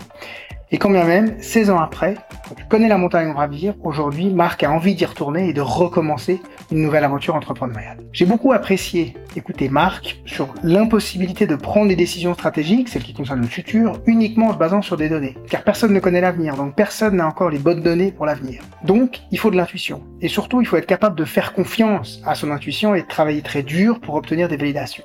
[0.72, 2.15] Et quand même, 16 ans après,
[2.55, 6.84] tu connais la montagne gravir, aujourd'hui, Marc a envie d'y retourner et de recommencer une
[6.84, 7.97] nouvelle aventure entrepreneuriale.
[8.13, 13.41] J'ai beaucoup apprécié écouter Marc sur l'impossibilité de prendre des décisions stratégiques, celles qui concernent
[13.41, 15.36] le futur, uniquement en se basant sur des données.
[15.49, 18.61] Car personne ne connaît l'avenir, donc personne n'a encore les bonnes données pour l'avenir.
[18.84, 20.03] Donc, il faut de l'intuition.
[20.22, 23.41] Et surtout, il faut être capable de faire confiance à son intuition et de travailler
[23.41, 25.03] très dur pour obtenir des validations.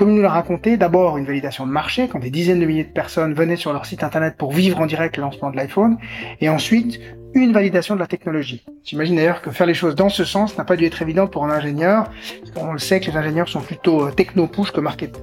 [0.00, 2.88] Comme nous l'a raconté, d'abord une validation de marché, quand des dizaines de milliers de
[2.88, 5.98] personnes venaient sur leur site internet pour vivre en direct le lancement de l'iPhone,
[6.40, 6.98] et ensuite
[7.34, 8.64] une validation de la technologie.
[8.82, 11.44] J'imagine d'ailleurs que faire les choses dans ce sens n'a pas dû être évident pour
[11.44, 12.08] un ingénieur,
[12.40, 15.20] parce qu'on le sait que les ingénieurs sont plutôt euh, techno-push que market,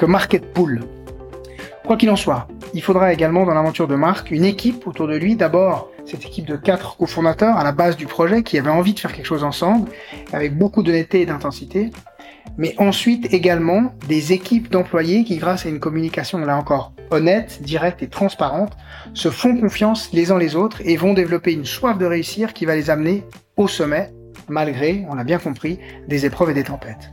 [0.00, 0.06] que.
[1.86, 5.14] Quoi qu'il en soit, il faudra également dans l'aventure de Marc une équipe autour de
[5.14, 5.36] lui.
[5.36, 8.98] D'abord, cette équipe de quatre cofondateurs à la base du projet qui avaient envie de
[8.98, 9.88] faire quelque chose ensemble,
[10.32, 11.92] avec beaucoup d'honnêteté et d'intensité
[12.58, 18.02] mais ensuite également des équipes d'employés qui, grâce à une communication là encore honnête, directe
[18.02, 18.72] et transparente,
[19.14, 22.66] se font confiance les uns les autres et vont développer une soif de réussir qui
[22.66, 23.24] va les amener
[23.56, 24.12] au sommet,
[24.48, 25.78] malgré, on l'a bien compris,
[26.08, 27.10] des épreuves et des tempêtes.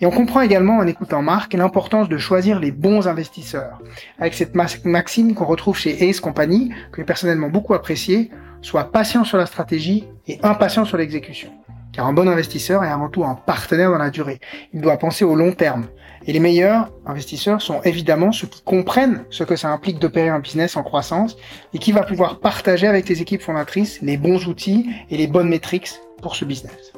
[0.00, 3.80] Et on comprend également en écoutant Marc l'importance de choisir les bons investisseurs,
[4.18, 4.54] avec cette
[4.84, 8.30] maxime qu'on retrouve chez Ace Company, que j'ai personnellement beaucoup apprécié,
[8.62, 11.50] soit patient sur la stratégie et impatient sur l'exécution.
[11.92, 14.40] Car un bon investisseur est avant tout un partenaire dans la durée.
[14.72, 15.86] Il doit penser au long terme.
[16.26, 20.40] Et les meilleurs investisseurs sont évidemment ceux qui comprennent ce que ça implique d'opérer un
[20.40, 21.36] business en croissance
[21.72, 25.48] et qui va pouvoir partager avec les équipes fondatrices les bons outils et les bonnes
[25.48, 25.90] métriques
[26.22, 26.92] pour ce business.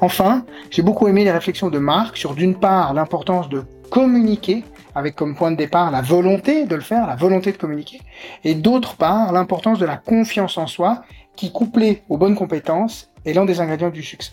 [0.00, 4.64] Enfin, j'ai beaucoup aimé les réflexions de Marc sur d'une part l'importance de communiquer
[4.94, 8.00] avec comme point de départ la volonté de le faire, la volonté de communiquer,
[8.44, 11.02] et d'autre part l'importance de la confiance en soi
[11.36, 14.32] qui, couplée aux bonnes compétences, est l'un des ingrédients du succès.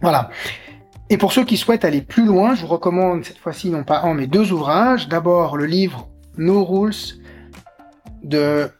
[0.00, 0.30] Voilà.
[1.10, 4.02] Et pour ceux qui souhaitent aller plus loin, je vous recommande cette fois-ci non pas
[4.02, 5.08] un mais deux ouvrages.
[5.08, 7.18] D'abord le livre No Rules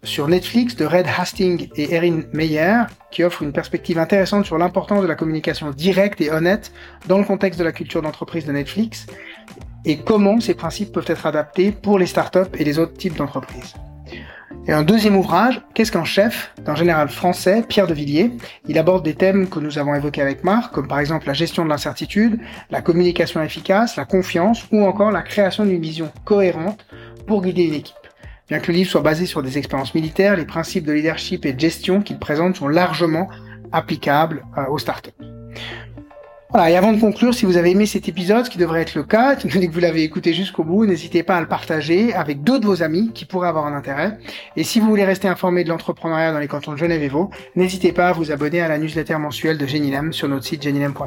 [0.02, 5.02] sur Netflix de Red Hastings et Erin Meyer, qui offre une perspective intéressante sur l'importance
[5.02, 6.72] de la communication directe et honnête
[7.06, 9.06] dans le contexte de la culture d'entreprise de Netflix
[9.84, 13.74] et comment ces principes peuvent être adaptés pour les startups et les autres types d'entreprises.
[14.68, 16.52] Et un deuxième ouvrage, Qu'est-ce qu'un chef?
[16.62, 18.32] d'un général français, Pierre de Villiers.
[18.68, 21.64] Il aborde des thèmes que nous avons évoqués avec Marc, comme par exemple la gestion
[21.64, 22.38] de l'incertitude,
[22.68, 26.84] la communication efficace, la confiance ou encore la création d'une vision cohérente
[27.26, 27.96] pour guider une équipe.
[28.48, 31.54] Bien que le livre soit basé sur des expériences militaires, les principes de leadership et
[31.54, 33.28] de gestion qu'il présente sont largement
[33.72, 35.10] applicables euh, aux startups.
[36.51, 38.94] Voilà, et avant de conclure, si vous avez aimé cet épisode, ce qui devrait être
[38.94, 42.14] le cas, étant donné que vous l'avez écouté jusqu'au bout, n'hésitez pas à le partager
[42.14, 44.18] avec d'autres de vos amis qui pourraient avoir un intérêt.
[44.57, 47.28] Et si vous voulez rester informé de l'entrepreneuriat dans les cantons de Genève et Vaud,
[47.55, 51.05] n'hésitez pas à vous abonner à la newsletter mensuelle de Genilem sur notre site genilem.ca.